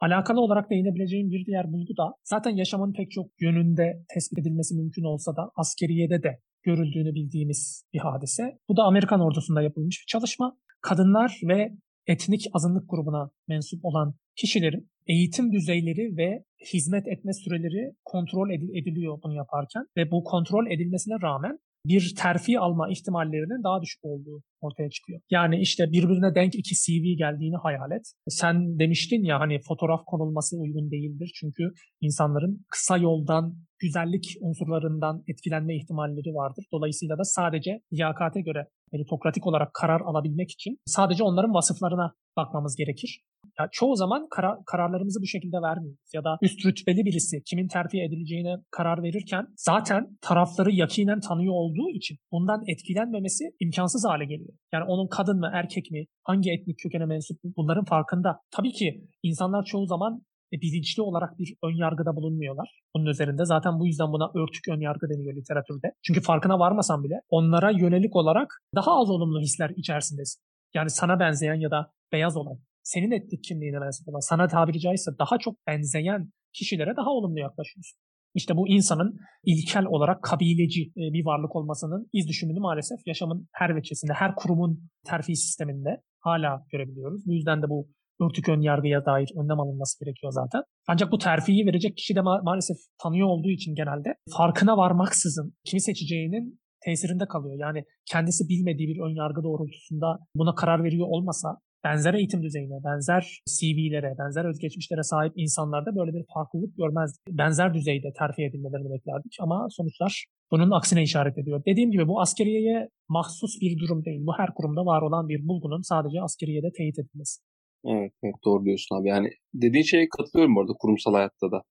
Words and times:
Alakalı 0.00 0.40
olarak 0.40 0.70
değinebileceğim 0.70 1.30
bir 1.30 1.46
diğer 1.46 1.72
bulgu 1.72 1.96
da 1.96 2.14
zaten 2.24 2.50
yaşamın 2.50 2.92
pek 2.92 3.10
çok 3.10 3.26
yönünde 3.40 4.04
tespit 4.14 4.38
edilmesi 4.38 4.74
mümkün 4.74 5.04
olsa 5.04 5.36
da 5.36 5.50
askeriyede 5.56 6.22
de 6.22 6.40
görüldüğünü 6.62 7.14
bildiğimiz 7.14 7.84
bir 7.92 7.98
hadise. 7.98 8.58
Bu 8.68 8.76
da 8.76 8.82
Amerikan 8.82 9.20
ordusunda 9.20 9.62
yapılmış 9.62 10.00
bir 10.00 10.06
çalışma. 10.06 10.56
Kadınlar 10.82 11.40
ve 11.48 11.72
etnik 12.06 12.46
azınlık 12.52 12.90
grubuna 12.90 13.30
mensup 13.48 13.84
olan 13.84 14.14
kişilerin 14.36 14.90
eğitim 15.06 15.52
düzeyleri 15.52 16.16
ve 16.16 16.44
hizmet 16.72 17.08
etme 17.08 17.32
süreleri 17.32 17.92
kontrol 18.04 18.50
ediliyor 18.50 19.18
bunu 19.22 19.34
yaparken 19.34 19.86
ve 19.96 20.10
bu 20.10 20.24
kontrol 20.24 20.66
edilmesine 20.66 21.14
rağmen 21.22 21.58
bir 21.86 22.14
terfi 22.18 22.58
alma 22.58 22.90
ihtimallerinin 22.90 23.64
daha 23.64 23.82
düşük 23.82 24.04
olduğu 24.04 24.42
ortaya 24.60 24.90
çıkıyor. 24.90 25.20
Yani 25.30 25.60
işte 25.60 25.92
birbirine 25.92 26.34
denk 26.34 26.54
iki 26.54 26.74
CV 26.74 27.04
geldiğini 27.18 27.56
hayal 27.56 27.90
et. 27.90 28.12
Sen 28.28 28.78
demiştin 28.78 29.24
ya 29.24 29.40
hani 29.40 29.60
fotoğraf 29.68 30.00
konulması 30.06 30.56
uygun 30.56 30.90
değildir. 30.90 31.30
Çünkü 31.34 31.72
insanların 32.00 32.64
kısa 32.70 32.96
yoldan 32.96 33.54
güzellik 33.78 34.36
unsurlarından 34.40 35.22
etkilenme 35.28 35.76
ihtimalleri 35.76 36.34
vardır. 36.34 36.64
Dolayısıyla 36.72 37.18
da 37.18 37.24
sadece 37.24 37.80
liyakate 37.92 38.40
göre 38.40 38.66
meritokratik 38.92 39.46
olarak 39.46 39.74
karar 39.74 40.00
alabilmek 40.00 40.50
için 40.50 40.78
sadece 40.86 41.24
onların 41.24 41.54
vasıflarına 41.54 42.14
bakmamız 42.36 42.76
gerekir. 42.76 43.22
Ya 43.58 43.68
çoğu 43.72 43.96
zaman 43.96 44.26
kara, 44.30 44.58
kararlarımızı 44.66 45.20
bu 45.22 45.26
şekilde 45.26 45.56
vermiyoruz. 45.62 46.10
Ya 46.14 46.24
da 46.24 46.38
üst 46.42 46.66
rütbeli 46.66 47.04
birisi 47.04 47.42
kimin 47.42 47.68
terfi 47.68 48.02
edileceğine 48.02 48.56
karar 48.70 49.02
verirken 49.02 49.46
zaten 49.56 50.18
tarafları 50.20 50.70
yakinen 50.70 51.20
tanıyor 51.20 51.54
olduğu 51.54 51.90
için 51.90 52.16
bundan 52.32 52.62
etkilenmemesi 52.66 53.44
imkansız 53.60 54.04
hale 54.08 54.24
geliyor. 54.24 54.52
Yani 54.72 54.84
onun 54.84 55.08
kadın 55.08 55.38
mı 55.40 55.50
erkek 55.54 55.90
mi 55.90 56.04
hangi 56.24 56.50
etnik 56.50 56.78
kökene 56.78 57.04
mensup 57.06 57.38
bunların 57.56 57.84
farkında. 57.84 58.40
Tabii 58.50 58.72
ki 58.72 59.04
insanlar 59.22 59.64
çoğu 59.64 59.86
zaman 59.86 60.22
e, 60.52 60.60
bilinçli 60.60 61.02
olarak 61.02 61.38
bir 61.38 61.54
ön 61.64 61.76
yargıda 61.76 62.16
bulunmuyorlar. 62.16 62.80
Bunun 62.96 63.06
üzerinde 63.06 63.44
zaten 63.44 63.80
bu 63.80 63.86
yüzden 63.86 64.12
buna 64.12 64.30
örtük 64.34 64.68
ön 64.68 64.80
yargı 64.80 65.08
deniyor 65.10 65.36
literatürde. 65.36 65.92
Çünkü 66.02 66.20
farkına 66.20 66.58
varmasan 66.58 67.04
bile 67.04 67.14
onlara 67.28 67.70
yönelik 67.70 68.16
olarak 68.16 68.62
daha 68.74 69.00
az 69.00 69.10
olumlu 69.10 69.40
hisler 69.40 69.70
içerisindesin. 69.76 70.42
Yani 70.74 70.90
sana 70.90 71.20
benzeyen 71.20 71.54
ya 71.54 71.70
da 71.70 71.92
beyaz 72.12 72.36
olan, 72.36 72.58
senin 72.82 73.10
etnik 73.10 73.44
kimliğine 73.44 73.78
mensup 73.78 74.06
sana 74.20 74.48
tabiri 74.48 74.80
caizse 74.80 75.10
daha 75.18 75.38
çok 75.38 75.54
benzeyen 75.66 76.30
kişilere 76.52 76.96
daha 76.96 77.10
olumlu 77.10 77.38
yaklaşıyorsun. 77.38 77.98
İşte 78.34 78.56
bu 78.56 78.68
insanın 78.68 79.18
ilkel 79.44 79.84
olarak 79.84 80.22
kabileci 80.22 80.82
e, 80.82 81.02
bir 81.12 81.24
varlık 81.24 81.56
olmasının 81.56 82.08
iz 82.12 82.28
düşümünü 82.28 82.60
maalesef 82.60 82.98
yaşamın 83.06 83.48
her 83.52 83.76
veçesinde, 83.76 84.12
her 84.12 84.34
kurumun 84.34 84.90
terfi 85.06 85.36
sisteminde 85.36 86.02
hala 86.20 86.64
görebiliyoruz. 86.72 87.26
Bu 87.26 87.32
yüzden 87.32 87.62
de 87.62 87.68
bu 87.68 87.88
örtük 88.20 88.48
ön 88.48 88.60
yargıya 88.60 89.06
dair 89.06 89.30
önlem 89.36 89.60
alınması 89.60 90.04
gerekiyor 90.04 90.32
zaten. 90.32 90.62
Ancak 90.88 91.12
bu 91.12 91.18
terfiyi 91.18 91.66
verecek 91.66 91.96
kişi 91.96 92.14
de 92.14 92.20
ma- 92.20 92.44
maalesef 92.44 92.76
tanıyor 93.02 93.28
olduğu 93.28 93.50
için 93.50 93.74
genelde 93.74 94.14
farkına 94.36 94.76
varmaksızın 94.76 95.54
kimi 95.64 95.80
seçeceğinin 95.80 96.60
tesirinde 96.84 97.26
kalıyor. 97.26 97.56
Yani 97.58 97.84
kendisi 98.10 98.48
bilmediği 98.48 98.88
bir 98.88 99.00
ön 99.00 99.14
yargı 99.14 99.42
doğrultusunda 99.42 100.18
buna 100.34 100.54
karar 100.54 100.84
veriyor 100.84 101.06
olmasa 101.10 101.48
benzer 101.84 102.14
eğitim 102.14 102.42
düzeyine, 102.42 102.84
benzer 102.84 103.42
CV'lere, 103.56 104.14
benzer 104.18 104.44
özgeçmişlere 104.44 105.02
sahip 105.02 105.32
insanlarda 105.36 105.96
böyle 105.96 106.12
bir 106.16 106.24
farklılık 106.34 106.76
görmezdik. 106.76 107.20
Benzer 107.28 107.74
düzeyde 107.74 108.12
terfi 108.18 108.42
edilmelerini 108.42 108.90
beklerdik 108.94 109.36
ama 109.40 109.66
sonuçlar 109.70 110.26
bunun 110.50 110.70
aksine 110.70 111.02
işaret 111.02 111.38
ediyor. 111.38 111.62
Dediğim 111.66 111.90
gibi 111.90 112.08
bu 112.08 112.20
askeriyeye 112.20 112.88
mahsus 113.08 113.60
bir 113.60 113.78
durum 113.78 114.04
değil. 114.04 114.20
Bu 114.26 114.32
her 114.38 114.54
kurumda 114.54 114.86
var 114.86 115.02
olan 115.02 115.28
bir 115.28 115.48
bulgunun 115.48 115.82
sadece 115.82 116.22
askeriyede 116.22 116.68
teyit 116.76 116.98
edilmesi. 116.98 117.40
Evet, 117.84 118.12
evet 118.22 118.34
doğru 118.44 118.64
diyorsun 118.64 118.96
abi. 118.96 119.08
Yani 119.08 119.28
dediğin 119.54 119.84
şeye 119.84 120.08
katılıyorum 120.16 120.56
bu 120.56 120.60
arada 120.60 120.72
kurumsal 120.80 121.14
hayatta 121.14 121.50
da. 121.52 121.62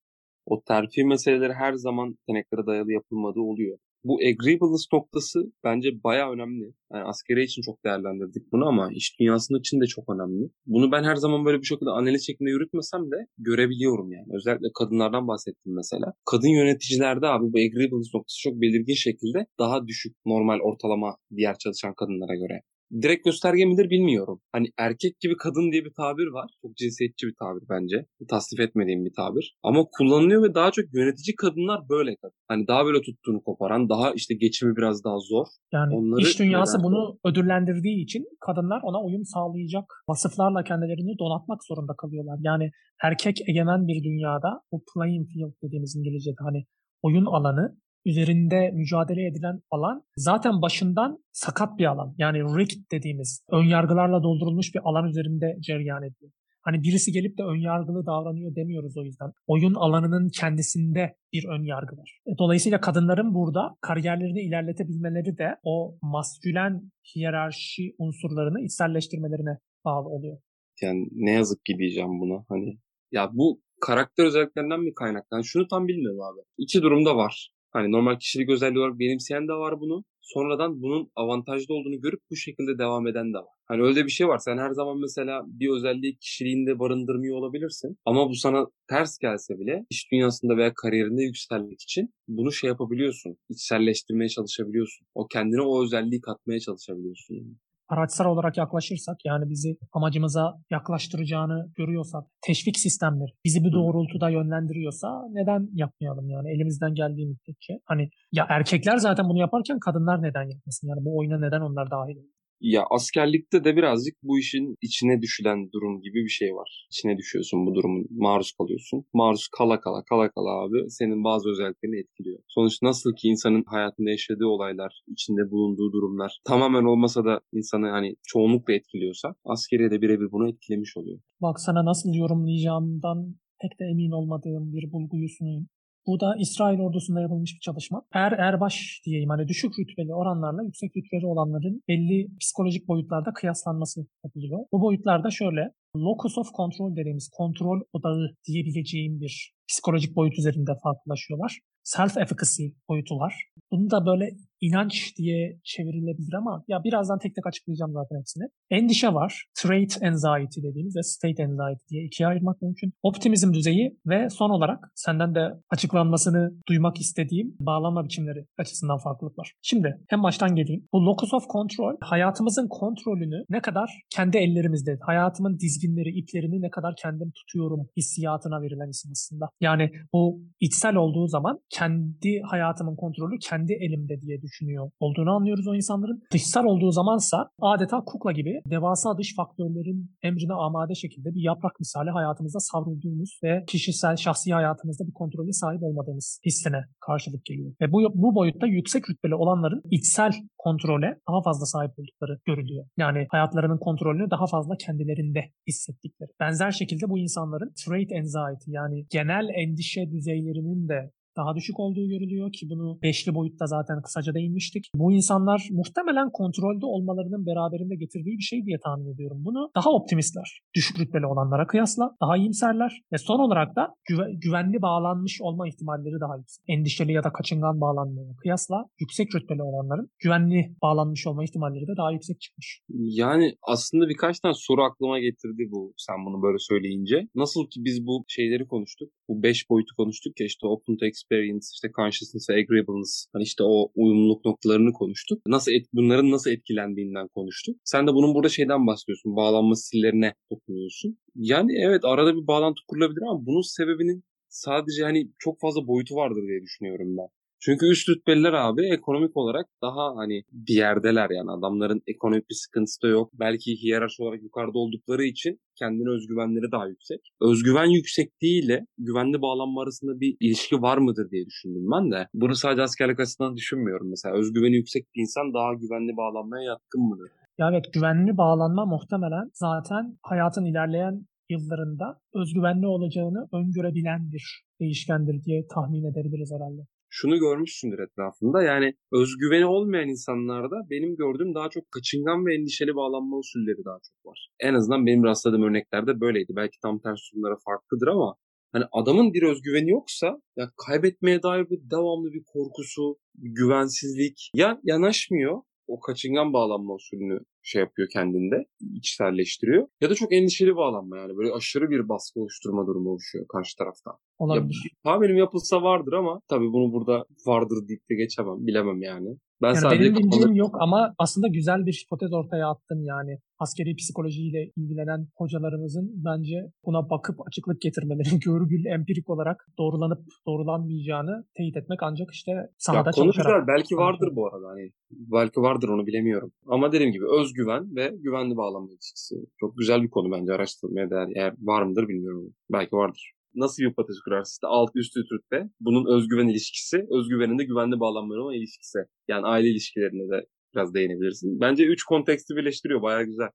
O 0.46 0.62
terfi 0.68 1.04
meseleleri 1.06 1.54
her 1.54 1.74
zaman 1.74 2.08
yeteneklere 2.08 2.66
dayalı 2.68 2.92
yapılmadığı 2.92 3.42
oluyor. 3.42 3.78
Bu 4.04 4.20
agreeableness 4.30 4.86
noktası 4.94 5.40
bence 5.64 5.90
baya 6.04 6.32
önemli. 6.32 6.74
Yani 6.94 7.04
askeri 7.04 7.44
için 7.44 7.62
çok 7.62 7.86
değerlendirdik 7.86 8.52
bunu 8.52 8.66
ama 8.68 8.90
iş 8.94 9.20
dünyasının 9.20 9.60
için 9.60 9.82
de 9.82 9.86
çok 9.86 10.10
önemli. 10.10 10.50
Bunu 10.66 10.92
ben 10.92 11.04
her 11.04 11.16
zaman 11.16 11.46
böyle 11.46 11.60
bir 11.62 11.66
şekilde 11.66 11.90
analiz 11.90 12.26
şeklinde 12.26 12.50
yürütmesem 12.50 13.02
de 13.02 13.16
görebiliyorum 13.38 14.12
yani. 14.12 14.28
Özellikle 14.34 14.68
kadınlardan 14.80 15.28
bahsettim 15.28 15.74
mesela. 15.76 16.14
Kadın 16.26 16.48
yöneticilerde 16.48 17.28
abi 17.28 17.44
bu 17.54 17.58
agreeableness 17.58 18.16
noktası 18.16 18.40
çok 18.44 18.54
belirgin 18.62 18.94
şekilde 18.94 19.46
daha 19.60 19.88
düşük 19.88 20.16
normal 20.26 20.60
ortalama 20.60 21.18
diğer 21.36 21.56
çalışan 21.58 21.94
kadınlara 21.94 22.36
göre 22.36 22.62
direkt 23.02 23.26
gösterge 23.26 23.66
midir 23.66 23.90
bilmiyorum. 23.90 24.42
Hani 24.52 24.68
erkek 24.78 25.20
gibi 25.20 25.38
kadın 25.38 25.72
diye 25.72 25.86
bir 25.86 25.94
tabir 25.94 26.28
var. 26.28 26.50
Çok 26.62 26.76
cinsiyetçi 26.76 27.28
bir 27.28 27.36
tabir 27.40 27.64
bence. 27.70 28.06
Tasdif 28.30 28.60
etmediğim 28.60 29.06
bir 29.06 29.14
tabir. 29.16 29.58
Ama 29.64 29.86
kullanılıyor 29.98 30.44
ve 30.44 30.56
daha 30.56 30.72
çok 30.72 30.86
yönetici 30.94 31.36
kadınlar 31.36 31.80
böyle 31.90 32.16
kadın. 32.16 32.36
Hani 32.48 32.68
daha 32.68 32.86
böyle 32.86 33.02
tuttuğunu 33.02 33.42
koparan, 33.44 33.90
daha 33.90 34.14
işte 34.14 34.36
geçimi 34.36 34.76
biraz 34.76 35.04
daha 35.04 35.18
zor. 35.20 35.46
Yani 35.74 35.96
Onları 35.96 36.22
iş 36.22 36.40
dünyası 36.40 36.78
neden? 36.78 36.84
bunu 36.84 37.20
ödüllendirdiği 37.26 38.04
için 38.04 38.26
kadınlar 38.46 38.80
ona 38.84 39.04
uyum 39.04 39.26
sağlayacak 39.26 39.86
vasıflarla 40.10 40.64
kendilerini 40.64 41.20
donatmak 41.20 41.60
zorunda 41.68 41.94
kalıyorlar. 42.02 42.38
Yani 42.42 42.72
erkek 43.04 43.38
egemen 43.50 43.88
bir 43.88 44.04
dünyada 44.04 44.62
bu 44.72 44.84
playing 44.94 45.28
field 45.32 45.54
dediğimiz 45.64 45.96
İngilizce'de 45.96 46.44
hani 46.44 46.66
oyun 47.02 47.26
alanı 47.26 47.78
üzerinde 48.06 48.72
mücadele 48.72 49.28
edilen 49.28 49.62
alan 49.72 50.04
zaten 50.16 50.62
başından 50.62 51.24
sakat 51.32 51.80
bir 51.80 51.86
alan. 51.86 52.16
Yani 52.18 52.40
rigged 52.40 52.92
dediğimiz 52.92 53.46
ön 53.52 53.64
yargılarla 53.64 54.24
doldurulmuş 54.24 54.76
bir 54.76 54.82
alan 54.84 55.08
üzerinde 55.08 55.58
cereyan 55.60 56.04
ediyor. 56.04 56.32
Hani 56.62 56.84
birisi 56.84 57.12
gelip 57.12 57.38
de 57.38 57.44
ön 57.44 57.62
yargılı 57.62 58.06
davranıyor 58.06 58.56
demiyoruz 58.56 58.98
o 58.98 59.04
yüzden. 59.04 59.32
Oyun 59.48 59.74
alanının 59.74 60.30
kendisinde 60.40 61.16
bir 61.34 61.46
ön 61.46 61.64
yargı 61.64 61.98
var. 61.98 62.20
E, 62.28 62.38
dolayısıyla 62.38 62.82
kadınların 62.82 63.34
burada 63.34 63.78
kariyerlerini 63.82 64.42
ilerletebilmeleri 64.42 65.38
de 65.38 65.56
o 65.64 65.98
maskülen 66.02 66.92
hiyerarşi 67.16 67.96
unsurlarını 67.98 68.62
içselleştirmelerine 68.62 69.58
bağlı 69.86 70.10
oluyor. 70.10 70.38
Yani 70.82 71.08
ne 71.12 71.32
yazık 71.32 71.66
ki 71.66 71.78
diyeceğim 71.78 72.20
buna. 72.20 72.46
Hani 72.50 72.78
ya 73.12 73.30
bu 73.34 73.62
karakter 73.82 74.26
özelliklerinden 74.26 74.80
mi 74.80 74.94
kaynaklan? 74.94 75.42
Şunu 75.42 75.68
tam 75.68 75.88
bilmiyorum 75.88 76.22
abi. 76.22 76.40
İki 76.58 76.82
durumda 76.82 77.16
var. 77.16 77.52
Hani 77.72 77.92
normal 77.92 78.20
kişilik 78.20 78.50
özelliği 78.50 78.80
olarak 78.80 79.00
benimseyen 79.00 79.48
de 79.48 79.54
var 79.54 79.80
bunu. 79.80 80.04
Sonradan 80.22 80.82
bunun 80.82 81.12
avantajlı 81.16 81.74
olduğunu 81.74 82.02
görüp 82.02 82.20
bu 82.32 82.36
şekilde 82.36 82.78
devam 82.78 83.08
eden 83.08 83.34
de 83.34 83.38
var. 83.38 83.60
Hani 83.66 83.84
öyle 83.84 84.06
bir 84.06 84.12
şey 84.12 84.28
var. 84.28 84.38
Sen 84.38 84.58
her 84.58 84.72
zaman 84.72 85.00
mesela 85.00 85.44
bir 85.48 85.70
özelliği 85.70 86.18
kişiliğinde 86.18 86.80
barındırmıyor 86.80 87.38
olabilirsin. 87.38 87.98
Ama 88.06 88.30
bu 88.30 88.36
sana 88.36 88.68
ters 88.90 89.18
gelse 89.18 89.60
bile 89.60 89.86
iş 89.90 90.12
dünyasında 90.12 90.58
veya 90.58 90.74
kariyerinde 90.74 91.24
yükselmek 91.24 91.82
için 91.82 92.14
bunu 92.28 92.52
şey 92.52 92.68
yapabiliyorsun. 92.68 93.38
İçselleştirmeye 93.50 94.30
çalışabiliyorsun. 94.30 95.08
O 95.16 95.28
kendine 95.28 95.62
o 95.62 95.84
özelliği 95.84 96.22
katmaya 96.22 96.60
çalışabiliyorsun. 96.60 97.60
Araçsal 97.90 98.26
olarak 98.26 98.58
yaklaşırsak 98.58 99.18
yani 99.26 99.50
bizi 99.50 99.78
amacımıza 99.94 100.54
yaklaştıracağını 100.72 101.72
görüyorsak, 101.76 102.24
teşvik 102.42 102.80
sistemleri 102.80 103.32
bizi 103.46 103.64
bu 103.64 103.72
doğrultuda 103.72 104.30
yönlendiriyorsa 104.30 105.24
neden 105.32 105.70
yapmayalım 105.74 106.30
yani 106.30 106.52
elimizden 106.52 106.94
geldiği 106.94 107.28
müddetçe. 107.28 107.74
Hani 107.86 108.10
ya 108.32 108.46
erkekler 108.50 108.98
zaten 108.98 109.30
bunu 109.30 109.40
yaparken 109.40 109.80
kadınlar 109.80 110.22
neden 110.22 110.44
yapmasın? 110.44 110.88
Yani 110.88 111.06
bu 111.06 111.18
oyuna 111.18 111.40
neden 111.40 111.62
onlar 111.62 111.92
dahil? 111.92 112.18
Ya 112.62 112.84
askerlikte 112.92 113.64
de 113.64 113.76
birazcık 113.76 114.16
bu 114.24 114.40
işin 114.40 114.76
içine 114.82 115.22
düşülen 115.22 115.72
durum 115.72 116.02
gibi 116.02 116.24
bir 116.26 116.30
şey 116.30 116.56
var. 116.56 116.88
İçine 116.92 117.18
düşüyorsun 117.18 117.66
bu 117.66 117.76
durumun, 117.76 118.06
maruz 118.12 118.52
kalıyorsun. 118.52 119.06
Maruz 119.14 119.48
kala 119.58 119.80
kala 119.80 120.04
kala 120.04 120.32
kala 120.32 120.50
abi 120.50 120.90
senin 120.90 121.24
bazı 121.24 121.50
özelliklerini 121.50 122.00
etkiliyor. 122.00 122.40
Sonuçta 122.48 122.88
nasıl 122.88 123.16
ki 123.16 123.28
insanın 123.28 123.64
hayatında 123.68 124.10
yaşadığı 124.10 124.46
olaylar, 124.46 125.02
içinde 125.08 125.52
bulunduğu 125.52 125.92
durumlar 125.92 126.40
tamamen 126.48 126.84
olmasa 126.84 127.26
da 127.26 127.42
insanı 127.54 127.90
hani 127.90 128.16
çoğunlukla 128.28 128.74
etkiliyorsa 128.74 129.36
askeriye 129.46 129.92
de 129.92 130.02
birebir 130.02 130.32
bunu 130.32 130.50
etkilemiş 130.50 130.98
oluyor. 130.98 131.20
Bak 131.42 131.60
sana 131.60 131.86
nasıl 131.86 132.14
yorumlayacağımdan 132.14 133.36
pek 133.62 133.80
de 133.80 133.86
emin 133.92 134.12
olmadığım 134.12 134.74
bir 134.74 134.92
bulguyu 134.92 135.30
sunayım. 135.30 135.68
Bu 136.10 136.20
da 136.20 136.36
İsrail 136.40 136.80
ordusunda 136.80 137.22
yapılmış 137.22 137.54
bir 137.56 137.60
çalışma. 137.60 138.02
Er 138.14 138.32
erbaş 138.32 139.02
diyeyim 139.06 139.30
hani 139.30 139.48
düşük 139.48 139.74
rütbeli 139.80 140.14
oranlarla 140.14 140.64
yüksek 140.64 140.92
rütbeli 140.98 141.26
olanların 141.26 141.84
belli 141.88 142.28
psikolojik 142.42 142.88
boyutlarda 142.88 143.34
kıyaslanması 143.34 144.00
yapılıyor. 144.24 144.60
Bu 144.74 144.82
boyutlarda 144.82 145.30
şöyle 145.30 145.62
locus 145.96 146.38
of 146.38 146.54
control 146.58 146.96
dediğimiz 146.96 147.30
kontrol 147.38 147.82
odağı 147.94 148.36
diyebileceğim 148.48 149.22
bir 149.22 149.54
psikolojik 149.70 150.16
boyut 150.16 150.40
üzerinde 150.40 150.72
farklılaşıyorlar. 150.84 151.60
Self-efficacy 151.84 152.74
boyutu 152.90 153.16
var. 153.20 153.34
Bunu 153.72 153.92
da 153.92 154.06
böyle 154.06 154.26
inanç 154.62 155.18
diye 155.18 155.60
çevrilebilir 155.64 156.34
ama 156.34 156.64
ya 156.68 156.84
birazdan 156.84 157.20
tek 157.20 157.36
tek 157.36 157.48
açıklayacağım 157.48 157.94
zaten 157.94 158.20
hepsini. 158.20 158.44
Endişe 158.70 159.14
var. 159.14 159.46
Trait 159.56 160.04
anxiety 160.04 160.62
dediğimiz 160.62 160.96
ve 160.96 161.04
state 161.04 161.46
anxiety 161.46 161.84
diye 161.90 162.04
ikiye 162.04 162.30
ayırmak 162.30 162.62
mümkün. 162.62 162.94
Optimizm 163.04 163.54
düzeyi 163.54 163.98
ve 164.06 164.30
son 164.30 164.50
olarak 164.50 164.92
senden 164.96 165.36
de 165.36 165.50
açıklanmasını 165.70 166.52
duymak 166.68 167.00
istediğim 167.00 167.56
bağlanma 167.60 168.04
biçimleri 168.06 168.46
açısından 168.58 168.98
farklılık 168.98 169.40
var. 169.40 169.54
Şimdi 169.62 169.98
en 170.12 170.24
baştan 170.24 170.56
geleyim. 170.56 170.88
Bu 170.94 171.06
locus 171.06 171.34
of 171.34 171.50
control 171.50 171.98
hayatımızın 172.02 172.68
kontrolünü 172.68 173.44
ne 173.50 173.62
kadar 173.62 174.02
kendi 174.10 174.38
ellerimizde, 174.38 174.98
hayatımın 175.02 175.60
dizginleri, 175.60 176.10
iplerini 176.10 176.62
ne 176.62 176.70
kadar 176.70 176.96
kendim 176.96 177.32
tutuyorum 177.32 177.90
hissiyatına 177.98 178.62
verilen 178.62 178.90
isim 178.90 179.12
aslında. 179.12 179.50
Yani 179.62 179.92
bu 180.14 180.42
içsel 180.60 180.96
olduğu 180.96 181.28
zaman 181.28 181.60
kendi 181.70 182.42
hayatımın 182.42 182.96
kontrolü 182.96 183.40
kendi 183.40 183.74
elimde 183.74 184.22
diye 184.22 184.42
düşünüyor 184.50 184.92
olduğunu 185.00 185.32
anlıyoruz 185.38 185.68
o 185.68 185.76
insanların. 185.76 186.18
Dışsal 186.34 186.66
olduğu 186.72 186.92
zamansa 186.92 187.38
adeta 187.62 187.98
kukla 188.06 188.32
gibi 188.32 188.54
devasa 188.66 189.18
dış 189.18 189.36
faktörlerin 189.36 190.00
emrine 190.24 190.54
amade 190.54 190.96
şekilde 190.96 191.30
bir 191.36 191.44
yaprak 191.52 191.80
misali 191.80 192.10
hayatımızda 192.10 192.60
savrulduğumuz 192.60 193.40
ve 193.44 193.64
kişisel, 193.68 194.16
şahsi 194.16 194.54
hayatımızda 194.54 195.04
bir 195.08 195.14
kontrole 195.14 195.54
sahip 195.62 195.84
olmadığımız 195.84 196.40
hissine 196.46 196.82
karşılık 197.08 197.46
geliyor. 197.46 197.72
Ve 197.82 197.92
bu, 197.92 197.98
bu 198.16 198.36
boyutta 198.36 198.68
yüksek 198.68 199.10
rütbeli 199.10 199.36
olanların 199.36 199.82
içsel 199.92 200.34
kontrole 200.58 201.10
daha 201.30 201.42
fazla 201.42 201.66
sahip 201.66 201.92
oldukları 202.00 202.40
görülüyor. 202.46 202.86
Yani 202.98 203.28
hayatlarının 203.32 203.78
kontrolünü 203.78 204.32
daha 204.32 204.48
fazla 204.48 204.76
kendilerinde 204.86 205.42
hissettikleri. 205.68 206.30
Benzer 206.40 206.72
şekilde 206.72 207.10
bu 207.10 207.20
insanların 207.20 207.74
trait 207.86 208.12
anxiety 208.12 208.72
yani 208.72 209.06
genel 209.12 209.46
endişe 209.56 210.12
düzeylerinin 210.12 210.90
de 210.90 211.12
daha 211.42 211.56
düşük 211.56 211.80
olduğu 211.80 212.08
görülüyor 212.14 212.52
ki 212.52 212.64
bunu 212.72 213.00
beşli 213.04 213.36
boyutta 213.36 213.66
zaten 213.76 214.02
kısaca 214.02 214.34
değinmiştik. 214.34 214.84
Bu 214.96 215.12
insanlar 215.12 215.60
muhtemelen 215.72 216.30
kontrolde 216.40 216.86
olmalarının 216.94 217.46
beraberinde 217.50 217.96
getirdiği 217.96 218.38
bir 218.38 218.48
şey 218.52 218.66
diye 218.66 218.78
tahmin 218.86 219.14
ediyorum 219.14 219.40
bunu. 219.48 219.72
Daha 219.76 219.90
optimistler. 219.90 220.62
Düşük 220.76 221.00
rütbeli 221.00 221.26
olanlara 221.26 221.68
kıyasla 221.68 222.06
daha 222.22 222.38
iyimserler 222.38 222.92
ve 223.14 223.18
son 223.18 223.40
olarak 223.40 223.76
da 223.76 223.84
güve- 224.10 224.32
güvenli 224.46 224.82
bağlanmış 224.82 225.42
olma 225.42 225.68
ihtimalleri 225.68 226.20
daha 226.22 226.38
yüksek. 226.38 226.64
Endişeli 226.68 227.12
ya 227.14 227.24
da 227.24 227.32
kaçıngan 227.32 227.82
bağlanmaya 227.82 228.36
kıyasla 228.42 228.86
yüksek 229.00 229.36
rütbeli 229.36 229.64
olanların 229.64 230.10
güvenli 230.24 230.76
bağlanmış 230.82 231.28
olma 231.28 231.44
ihtimalleri 231.44 231.88
de 231.88 231.98
daha 231.98 232.12
yüksek 232.12 232.42
çıkmış. 232.42 232.82
Yani 232.90 233.56
aslında 233.64 234.10
birkaç 234.10 234.40
tane 234.40 234.54
soru 234.58 234.82
aklıma 234.84 235.20
getirdi 235.20 235.64
bu 235.72 235.94
sen 235.98 236.16
bunu 236.26 236.42
böyle 236.42 236.58
söyleyince. 236.60 237.28
Nasıl 237.36 237.62
ki 237.72 237.80
biz 237.86 238.06
bu 238.08 238.24
şeyleri 238.28 238.68
konuştuk. 238.68 239.10
Bu 239.30 239.44
beş 239.44 239.70
boyutu 239.70 239.96
konuştuk 239.98 240.40
ya 240.40 240.46
işte 240.46 240.68
open 240.68 240.98
to 240.98 241.06
experience, 241.30 241.66
işte 241.74 241.88
consciousness 241.96 242.50
ve 242.50 242.54
agreeableness. 242.54 243.26
Hani 243.34 243.44
işte 243.44 243.64
o 243.64 243.92
uyumluluk 243.96 244.46
noktalarını 244.46 244.94
konuştuk. 244.94 245.42
Nasıl 245.48 245.72
et, 245.72 245.86
bunların 245.94 246.32
nasıl 246.32 246.52
etkilendiğinden 246.52 247.28
konuştuk. 247.28 247.78
Sen 247.84 248.08
de 248.08 248.14
bunun 248.14 248.36
burada 248.36 248.50
şeyden 248.50 248.88
bahsediyorsun. 248.88 249.36
Bağlanma 249.36 249.76
stillerine 249.76 250.34
dokunuyorsun. 250.52 251.18
Yani 251.36 251.72
evet 251.86 252.06
arada 252.06 252.36
bir 252.36 252.48
bağlantı 252.48 252.82
kurulabilir 252.88 253.22
ama 253.30 253.46
bunun 253.46 253.62
sebebinin 253.62 254.24
sadece 254.50 255.04
hani 255.04 255.32
çok 255.40 255.60
fazla 255.60 255.88
boyutu 255.88 256.16
vardır 256.16 256.42
diye 256.48 256.62
düşünüyorum 256.62 257.18
ben. 257.18 257.28
Çünkü 257.62 257.86
üst 257.86 258.10
rütbeliler 258.10 258.54
abi 258.54 258.82
ekonomik 258.94 259.38
olarak 259.38 259.66
daha 259.82 260.16
hani 260.16 260.44
bir 260.52 260.74
yerdeler 260.74 261.30
yani 261.30 261.52
adamların 261.52 262.02
ekonomik 262.08 262.50
bir 262.50 262.56
sıkıntısı 262.56 263.02
da 263.02 263.08
yok. 263.08 263.32
Belki 263.34 263.84
hiyerarşi 263.84 264.24
olarak 264.24 264.44
yukarıda 264.44 264.78
oldukları 264.78 265.24
için 265.24 265.60
kendine 265.76 266.10
özgüvenleri 266.10 266.72
daha 266.72 266.88
yüksek. 266.88 267.20
Özgüven 267.42 267.86
yüksekliğiyle 267.86 268.86
güvenli 268.98 269.42
bağlanma 269.42 269.82
arasında 269.84 270.20
bir 270.20 270.38
ilişki 270.40 270.82
var 270.82 270.98
mıdır 270.98 271.32
diye 271.32 271.46
düşündüm 271.46 271.92
ben 271.92 272.12
de. 272.12 272.28
Bunu 272.34 272.56
sadece 272.56 272.82
askerlik 272.82 273.20
açısından 273.20 273.56
düşünmüyorum 273.56 274.10
mesela. 274.10 274.36
Özgüveni 274.36 274.76
yüksek 274.76 275.04
bir 275.16 275.22
insan 275.22 275.54
daha 275.54 275.74
güvenli 275.74 276.18
bağlanmaya 276.18 276.64
yatkın 276.64 277.02
mıdır? 277.02 277.32
Ya 277.58 277.70
evet 277.72 277.94
güvenli 277.94 278.38
bağlanma 278.38 278.86
muhtemelen 278.86 279.50
zaten 279.54 280.18
hayatın 280.24 280.66
ilerleyen 280.66 281.26
yıllarında 281.50 282.20
özgüvenli 282.36 282.88
olacağını 282.88 283.48
öngörebilen 283.54 284.32
bir 284.32 284.64
değişkendir 284.80 285.44
diye 285.44 285.68
tahmin 285.68 286.04
edebiliriz 286.04 286.52
herhalde. 286.56 286.82
Şunu 287.10 287.40
görmüşsündür 287.40 288.00
etrafında 288.00 288.64
yani 288.64 288.94
özgüveni 289.12 289.66
olmayan 289.66 290.10
insanlarda 290.10 290.76
benim 290.90 291.16
gördüğüm 291.16 291.56
daha 291.56 291.70
çok 291.70 291.92
kaçıngan 291.92 292.46
ve 292.46 292.56
endişeli 292.56 292.96
bağlanma 292.96 293.38
usulleri 293.38 293.86
daha 293.86 293.98
çok 294.04 294.32
var. 294.32 294.50
En 294.60 294.74
azından 294.74 295.06
benim 295.06 295.24
rastladığım 295.24 295.64
örneklerde 295.64 296.22
böyleydi. 296.22 296.54
Belki 296.56 296.80
tam 296.82 297.00
tersi 297.00 297.34
durumlara 297.34 297.58
farklıdır 297.66 298.08
ama 298.08 298.36
hani 298.72 298.84
adamın 298.92 299.34
bir 299.34 299.44
özgüveni 299.44 299.90
yoksa 299.90 300.42
ya 300.58 300.72
kaybetmeye 300.88 301.44
dair 301.44 301.70
bir 301.70 301.80
devamlı 301.92 302.34
bir 302.34 302.44
korkusu, 302.54 303.18
bir 303.36 303.50
güvensizlik 303.50 304.50
ya 304.56 304.80
yanaşmıyor 304.84 305.62
o 305.88 306.00
kaçıngan 306.00 306.54
bağlanma 306.54 306.94
usulünü 306.94 307.40
şey 307.64 307.80
yapıyor 307.82 308.08
kendinde, 308.14 308.66
içselleştiriyor. 308.96 309.88
Ya 310.02 310.10
da 310.10 310.16
çok 310.16 310.34
endişeli 310.34 310.76
bağlanma 310.76 311.18
yani 311.18 311.38
böyle 311.38 311.52
aşırı 311.52 311.90
bir 311.90 312.10
baskı 312.10 312.40
oluşturma 312.40 312.88
durumu 312.88 313.10
oluşuyor 313.10 313.48
karşı 313.48 313.78
taraftan. 313.78 314.14
Olabilir. 314.40 314.92
Ya, 315.06 315.12
tahminim 315.12 315.38
yapılsa 315.38 315.84
vardır 315.84 316.14
ama 316.14 316.42
tabii 316.50 316.74
bunu 316.74 316.94
burada 316.94 317.26
vardır 317.48 317.88
deyip 317.88 318.10
de 318.10 318.16
geçemem, 318.16 318.68
bilemem 318.68 319.02
yani. 319.02 319.38
Ben 319.62 319.68
Yani 319.68 319.78
sadece 319.78 320.04
benim 320.04 320.30
kafamda- 320.30 320.58
yok 320.58 320.76
ama 320.80 321.14
aslında 321.18 321.48
güzel 321.48 321.86
bir 321.86 322.04
hipotez 322.06 322.34
ortaya 322.34 322.70
attın 322.70 323.02
yani. 323.04 323.40
Askeri 323.60 323.96
psikolojiyle 323.96 324.72
ilgilenen 324.76 325.28
hocalarımızın 325.36 326.12
bence 326.26 326.56
buna 326.86 327.10
bakıp 327.10 327.48
açıklık 327.48 327.82
getirmeleri, 327.82 328.30
görgül 328.50 328.86
empirik 328.86 329.30
olarak 329.30 329.66
doğrulanıp 329.80 330.20
doğrulanmayacağını 330.48 331.44
teyit 331.58 331.78
etmek 331.78 332.04
ancak 332.04 332.32
işte 332.32 332.52
sahada 332.78 333.12
çalışarak. 333.12 333.68
Belki 333.68 333.98
vardır 333.98 334.30
bu 334.36 334.48
arada. 334.48 334.68
Hani 334.68 334.92
belki 335.12 335.62
vardır 335.62 335.90
onu 335.90 336.08
bilemiyorum. 336.08 336.52
Ama 336.68 336.92
dediğim 336.92 337.12
gibi 337.12 337.26
özgüven 337.40 337.96
ve 337.96 338.12
güvenli 338.20 338.58
bağlanma 338.58 338.88
ilişkisi. 338.92 339.36
Çok 339.60 339.78
güzel 339.78 340.04
bir 340.04 340.10
konu 340.10 340.32
bence 340.32 340.54
araştırmaya 340.54 341.10
değer. 341.10 341.28
Eğer 341.36 341.54
var 341.62 341.84
mıdır 341.84 342.08
bilmiyorum. 342.08 342.54
Belki 342.72 342.96
vardır. 342.96 343.34
Nasıl 343.56 343.84
bir 343.84 343.90
hipotez 343.90 344.20
kurarsın? 344.26 344.52
İşte 344.52 344.68
alt 344.68 344.92
üst 344.96 345.18
rütbe. 345.18 345.70
Bunun 345.80 346.18
özgüven 346.18 346.48
ilişkisi. 346.48 347.08
Özgüvenin 347.12 347.60
de 347.60 347.64
güvenli 347.64 348.00
bağlanma 348.00 348.56
ilişkisi. 348.56 349.00
Yani 349.28 349.46
aile 349.46 349.68
ilişkilerine 349.68 350.32
de 350.32 350.46
biraz 350.76 350.94
değinebilirsin. 350.94 351.60
Bence 351.60 351.86
üç 351.86 352.04
konteksti 352.04 352.56
birleştiriyor. 352.56 353.02
Bayağı 353.02 353.24
güzel. 353.24 353.50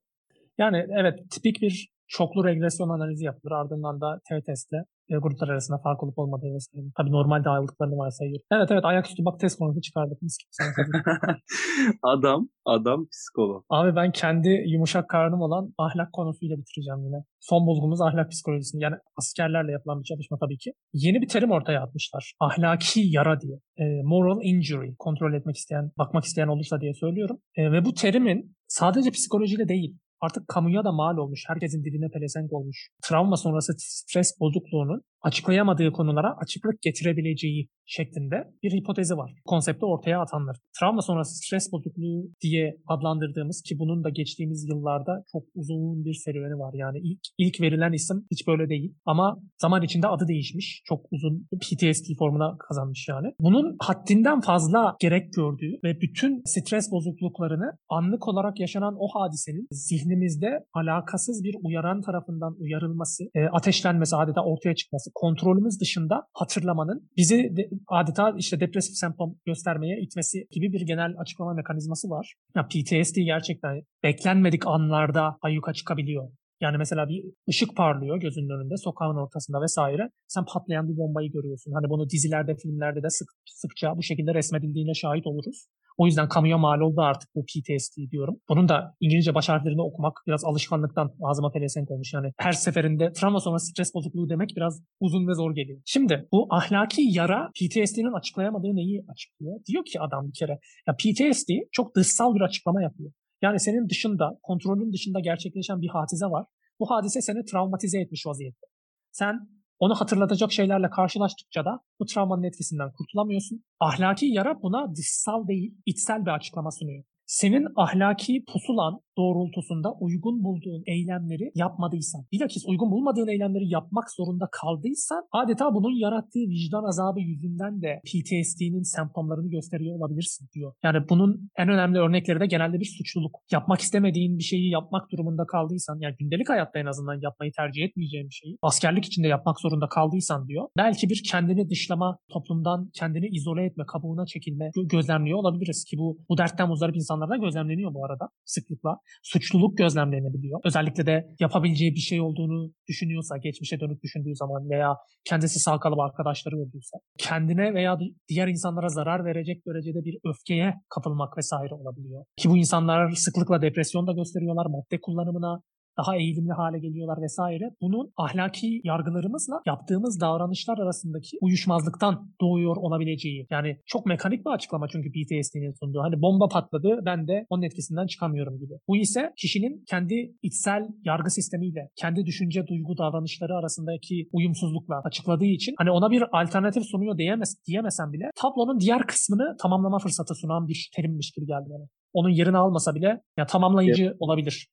Yani 0.58 0.86
evet 1.00 1.30
tipik 1.30 1.62
bir 1.62 1.93
çoklu 2.08 2.44
regresyon 2.44 2.88
analizi 2.88 3.24
yapılır. 3.24 3.52
Ardından 3.52 4.00
da 4.00 4.20
t-testle 4.28 4.84
e, 5.10 5.16
gruplar 5.16 5.48
arasında 5.48 5.78
fark 5.78 6.02
olup 6.02 6.18
olmadığı 6.18 6.54
vesaire. 6.54 6.86
Tabii 6.96 7.12
normalde 7.12 7.48
ayrılıklarını 7.48 7.96
varsayıyor. 7.96 8.40
Evet 8.52 8.70
evet 8.70 8.84
ayaküstü 8.84 9.24
bak 9.24 9.40
test 9.40 9.58
konusu 9.58 9.80
çıkardık. 9.80 10.22
Mis 10.22 10.36
adam, 12.02 12.48
adam 12.64 13.06
psikolog. 13.12 13.64
Abi 13.70 13.96
ben 13.96 14.12
kendi 14.12 14.48
yumuşak 14.48 15.08
karnım 15.08 15.40
olan 15.40 15.74
ahlak 15.78 16.12
konusuyla 16.12 16.56
bitireceğim 16.56 17.04
yine. 17.06 17.24
Son 17.40 17.66
bulgumuz 17.66 18.00
ahlak 18.00 18.30
psikolojisini. 18.30 18.82
Yani 18.82 18.96
askerlerle 19.16 19.72
yapılan 19.72 20.00
bir 20.00 20.04
çalışma 20.04 20.38
tabii 20.40 20.58
ki. 20.58 20.72
Yeni 20.92 21.20
bir 21.22 21.28
terim 21.28 21.50
ortaya 21.50 21.82
atmışlar. 21.82 22.34
Ahlaki 22.40 23.00
yara 23.00 23.40
diye. 23.40 23.56
E, 23.76 24.02
moral 24.02 24.40
injury. 24.42 24.94
Kontrol 24.98 25.34
etmek 25.34 25.56
isteyen, 25.56 25.90
bakmak 25.98 26.24
isteyen 26.24 26.48
olursa 26.48 26.80
diye 26.80 26.94
söylüyorum. 26.94 27.38
E, 27.56 27.72
ve 27.72 27.84
bu 27.84 27.94
terimin 27.94 28.56
sadece 28.68 29.10
psikolojiyle 29.10 29.68
değil, 29.68 29.98
artık 30.20 30.48
kamuya 30.48 30.84
da 30.84 30.92
mal 30.92 31.16
olmuş, 31.16 31.44
herkesin 31.48 31.84
diline 31.84 32.08
pelesenk 32.10 32.52
olmuş. 32.52 32.88
Travma 33.02 33.36
sonrası 33.36 33.72
stres 33.78 34.40
bozukluğunun 34.40 35.02
açıklayamadığı 35.24 35.92
konulara 35.92 36.36
açıklık 36.42 36.82
getirebileceği 36.82 37.68
şeklinde 37.86 38.36
bir 38.62 38.72
hipotezi 38.72 39.16
var. 39.16 39.32
Konsepti 39.44 39.86
ortaya 39.86 40.20
atanlar. 40.20 40.56
Travma 40.80 41.02
sonrası 41.02 41.34
stres 41.36 41.72
bozukluğu 41.72 42.30
diye 42.42 42.76
adlandırdığımız 42.86 43.62
ki 43.62 43.78
bunun 43.78 44.04
da 44.04 44.10
geçtiğimiz 44.10 44.68
yıllarda 44.68 45.24
çok 45.32 45.42
uzun 45.54 46.04
bir 46.04 46.14
serüveni 46.14 46.58
var. 46.58 46.74
Yani 46.74 46.98
ilk, 46.98 47.20
ilk 47.38 47.60
verilen 47.60 47.92
isim 47.92 48.26
hiç 48.30 48.46
böyle 48.46 48.68
değil. 48.68 48.94
Ama 49.04 49.38
zaman 49.58 49.82
içinde 49.82 50.08
adı 50.08 50.28
değişmiş. 50.28 50.82
Çok 50.84 51.00
uzun 51.10 51.46
PTSD 51.62 52.06
formuna 52.18 52.56
kazanmış 52.68 53.08
yani. 53.08 53.28
Bunun 53.40 53.76
haddinden 53.78 54.40
fazla 54.40 54.96
gerek 55.00 55.32
gördüğü 55.32 55.72
ve 55.84 56.00
bütün 56.00 56.42
stres 56.46 56.92
bozukluklarını 56.92 57.72
anlık 57.88 58.28
olarak 58.28 58.60
yaşanan 58.60 58.94
o 58.98 59.08
hadisenin 59.14 59.66
zihnimizde 59.70 60.64
alakasız 60.74 61.44
bir 61.44 61.56
uyaran 61.62 62.00
tarafından 62.02 62.56
uyarılması, 62.60 63.24
e, 63.34 63.40
ateşlenmesi 63.46 64.16
adeta 64.16 64.44
ortaya 64.44 64.74
çıkması, 64.74 65.10
kontrolümüz 65.14 65.80
dışında 65.80 66.22
hatırlamanın 66.32 67.10
bizi 67.16 67.56
de, 67.56 67.70
adeta 67.88 68.34
işte 68.38 68.60
depresif 68.60 68.96
semptom 68.96 69.38
göstermeye 69.46 70.00
itmesi 70.00 70.46
gibi 70.50 70.72
bir 70.72 70.80
genel 70.80 71.14
açıklama 71.18 71.54
mekanizması 71.54 72.10
var. 72.10 72.34
Ya 72.56 72.66
PTSD 72.66 73.16
gerçekten 73.16 73.82
beklenmedik 74.02 74.66
anlarda 74.66 75.36
ayyuka 75.42 75.72
çıkabiliyor. 75.72 76.30
Yani 76.60 76.76
mesela 76.78 77.08
bir 77.08 77.24
ışık 77.48 77.76
parlıyor 77.76 78.16
gözünün 78.20 78.48
önünde, 78.48 78.76
sokağın 78.76 79.16
ortasında 79.16 79.60
vesaire. 79.62 80.10
Sen 80.28 80.44
patlayan 80.44 80.88
bir 80.88 80.96
bombayı 80.96 81.32
görüyorsun. 81.32 81.72
Hani 81.72 81.90
bunu 81.90 82.10
dizilerde, 82.10 82.56
filmlerde 82.56 83.02
de 83.02 83.10
sık, 83.10 83.28
sıkça 83.46 83.96
bu 83.96 84.02
şekilde 84.02 84.34
resmedildiğine 84.34 84.94
şahit 84.94 85.26
oluruz. 85.26 85.66
O 85.96 86.06
yüzden 86.06 86.28
kamuya 86.28 86.58
mal 86.58 86.80
oldu 86.80 87.00
artık 87.00 87.30
bu 87.34 87.44
PTSD 87.44 88.10
diyorum. 88.10 88.36
Bunun 88.48 88.68
da 88.68 88.94
İngilizce 89.00 89.34
baş 89.34 89.48
harflerini 89.48 89.82
okumak 89.82 90.22
biraz 90.26 90.44
alışkanlıktan 90.44 91.12
ağzıma 91.22 91.50
pelesenk 91.50 91.90
olmuş. 91.90 92.12
Yani 92.14 92.32
her 92.38 92.52
seferinde 92.52 93.12
travma 93.12 93.40
sonra 93.40 93.58
stres 93.58 93.94
bozukluğu 93.94 94.28
demek 94.28 94.50
biraz 94.56 94.82
uzun 95.00 95.28
ve 95.28 95.34
zor 95.34 95.54
geliyor. 95.54 95.80
Şimdi 95.84 96.28
bu 96.32 96.46
ahlaki 96.50 97.02
yara 97.02 97.50
PTSD'nin 97.54 98.18
açıklayamadığı 98.18 98.76
neyi 98.76 99.04
açıklıyor? 99.08 99.60
Diyor 99.66 99.84
ki 99.84 100.00
adam 100.00 100.28
bir 100.28 100.32
kere 100.38 100.58
ya 100.86 100.94
PTSD 100.94 101.50
çok 101.72 101.96
dışsal 101.96 102.34
bir 102.34 102.40
açıklama 102.40 102.82
yapıyor. 102.82 103.12
Yani 103.42 103.60
senin 103.60 103.88
dışında, 103.88 104.38
kontrolün 104.42 104.92
dışında 104.92 105.20
gerçekleşen 105.20 105.80
bir 105.80 105.88
hadise 105.88 106.26
var. 106.26 106.46
Bu 106.80 106.90
hadise 106.90 107.20
seni 107.20 107.44
travmatize 107.44 108.00
etmiş 108.00 108.26
vaziyette. 108.26 108.66
Sen 109.12 109.48
onu 109.84 109.94
hatırlatacak 109.94 110.52
şeylerle 110.52 110.90
karşılaştıkça 110.90 111.64
da 111.64 111.80
bu 112.00 112.04
travmanın 112.06 112.42
etkisinden 112.42 112.92
kurtulamıyorsun. 112.92 113.64
Ahlaki 113.80 114.26
yara 114.26 114.62
buna 114.62 114.96
dışsal 114.96 115.48
değil, 115.48 115.74
içsel 115.86 116.26
bir 116.26 116.30
açıklama 116.30 116.70
sunuyor. 116.70 117.04
Senin 117.26 117.66
ahlaki 117.76 118.44
pusulan 118.52 119.00
doğrultusunda 119.16 119.92
uygun 120.00 120.44
bulduğun 120.44 120.82
eylemleri 120.86 121.52
yapmadıysan, 121.54 122.26
bilakis 122.32 122.64
uygun 122.66 122.90
bulmadığın 122.90 123.28
eylemleri 123.28 123.68
yapmak 123.68 124.10
zorunda 124.10 124.48
kaldıysan 124.52 125.22
adeta 125.32 125.74
bunun 125.74 126.00
yarattığı 126.00 126.44
vicdan 126.48 126.84
azabı 126.84 127.20
yüzünden 127.20 127.82
de 127.82 128.00
PTSD'nin 128.04 128.82
semptomlarını 128.82 129.50
gösteriyor 129.50 129.96
olabilirsin 129.96 130.48
diyor. 130.54 130.72
Yani 130.82 130.98
bunun 131.08 131.50
en 131.58 131.68
önemli 131.68 131.98
örnekleri 131.98 132.40
de 132.40 132.46
genelde 132.46 132.80
bir 132.80 132.94
suçluluk. 132.98 133.40
Yapmak 133.52 133.80
istemediğin 133.80 134.38
bir 134.38 134.44
şeyi 134.44 134.70
yapmak 134.70 135.12
durumunda 135.12 135.46
kaldıysan, 135.46 135.98
yani 136.00 136.14
gündelik 136.18 136.48
hayatta 136.48 136.78
en 136.78 136.86
azından 136.86 137.20
yapmayı 137.22 137.52
tercih 137.52 137.82
etmeyeceğin 137.82 138.28
bir 138.28 138.34
şeyi 138.34 138.56
askerlik 138.62 139.04
içinde 139.04 139.28
yapmak 139.28 139.60
zorunda 139.60 139.88
kaldıysan 139.88 140.48
diyor. 140.48 140.68
Belki 140.76 141.08
bir 141.10 141.22
kendini 141.30 141.70
dışlama, 141.70 142.18
toplumdan 142.32 142.90
kendini 142.94 143.26
izole 143.26 143.64
etme, 143.64 143.84
kabuğuna 143.86 144.26
çekilme 144.26 144.70
gözlemliyor 144.84 145.38
olabiliriz 145.38 145.84
ki 145.84 145.98
bu 145.98 146.18
bu 146.28 146.38
dertten 146.38 146.68
muzdarip 146.68 146.96
insanlarda 147.14 147.36
gözlemleniyor 147.36 147.94
bu 147.94 148.04
arada 148.04 148.28
sıklıkla 148.44 148.96
suçluluk 149.22 149.78
gözlemlenebiliyor. 149.78 150.60
Özellikle 150.64 151.06
de 151.06 151.26
yapabileceği 151.40 151.94
bir 151.94 152.00
şey 152.00 152.20
olduğunu 152.20 152.72
düşünüyorsa, 152.88 153.36
geçmişe 153.36 153.80
dönük 153.80 154.02
düşündüğü 154.02 154.34
zaman 154.34 154.70
veya 154.70 154.96
kendisi 155.24 155.58
sağ 155.58 155.78
kalıp 155.78 155.98
arkadaşları 155.98 156.56
öldüyse, 156.56 156.96
kendine 157.18 157.74
veya 157.74 157.98
diğer 158.28 158.48
insanlara 158.48 158.88
zarar 158.88 159.24
verecek 159.24 159.66
derecede 159.66 160.04
bir 160.04 160.18
öfkeye 160.24 160.74
kapılmak 160.94 161.38
vesaire 161.38 161.74
olabiliyor. 161.74 162.24
Ki 162.36 162.50
bu 162.50 162.56
insanlar 162.56 163.10
sıklıkla 163.10 163.62
depresyon 163.62 164.06
da 164.06 164.12
gösteriyorlar, 164.12 164.66
madde 164.66 165.00
kullanımına 165.00 165.60
daha 165.98 166.16
eğilimli 166.16 166.52
hale 166.52 166.78
geliyorlar 166.78 167.22
vesaire. 167.22 167.64
Bunun 167.80 168.12
ahlaki 168.16 168.80
yargılarımızla 168.84 169.62
yaptığımız 169.66 170.20
davranışlar 170.20 170.78
arasındaki 170.78 171.38
uyuşmazlıktan 171.40 172.30
doğuyor 172.40 172.76
olabileceği. 172.76 173.46
Yani 173.50 173.76
çok 173.86 174.06
mekanik 174.06 174.46
bir 174.46 174.50
açıklama 174.50 174.88
çünkü 174.88 175.08
PTSD'nin 175.12 175.74
sunduğu. 175.80 176.02
Hani 176.02 176.22
bomba 176.22 176.48
patladı 176.48 177.00
ben 177.06 177.28
de 177.28 177.46
onun 177.48 177.62
etkisinden 177.62 178.06
çıkamıyorum 178.06 178.58
gibi. 178.58 178.74
Bu 178.88 178.96
ise 178.96 179.32
kişinin 179.36 179.84
kendi 179.90 180.34
içsel 180.42 180.82
yargı 181.04 181.30
sistemiyle, 181.30 181.90
kendi 181.96 182.26
düşünce, 182.26 182.66
duygu, 182.66 182.98
davranışları 182.98 183.54
arasındaki 183.54 184.28
uyumsuzlukla 184.32 185.00
açıkladığı 185.04 185.44
için 185.44 185.74
hani 185.78 185.90
ona 185.90 186.10
bir 186.10 186.24
alternatif 186.32 186.84
sunuyor 186.84 187.18
diyemez, 187.18 187.56
diyemesem 187.66 188.12
bile 188.12 188.30
tablonun 188.36 188.80
diğer 188.80 189.06
kısmını 189.06 189.56
tamamlama 189.62 189.98
fırsatı 189.98 190.34
sunan 190.34 190.68
bir 190.68 190.90
terimmiş 190.96 191.30
gibi 191.30 191.46
geldi 191.46 191.66
bana. 191.70 191.88
Onun 192.12 192.30
yerini 192.30 192.58
almasa 192.58 192.94
bile 192.94 193.20
ya 193.36 193.46
tamamlayıcı 193.46 194.04
evet. 194.04 194.16
olabilir. 194.20 194.68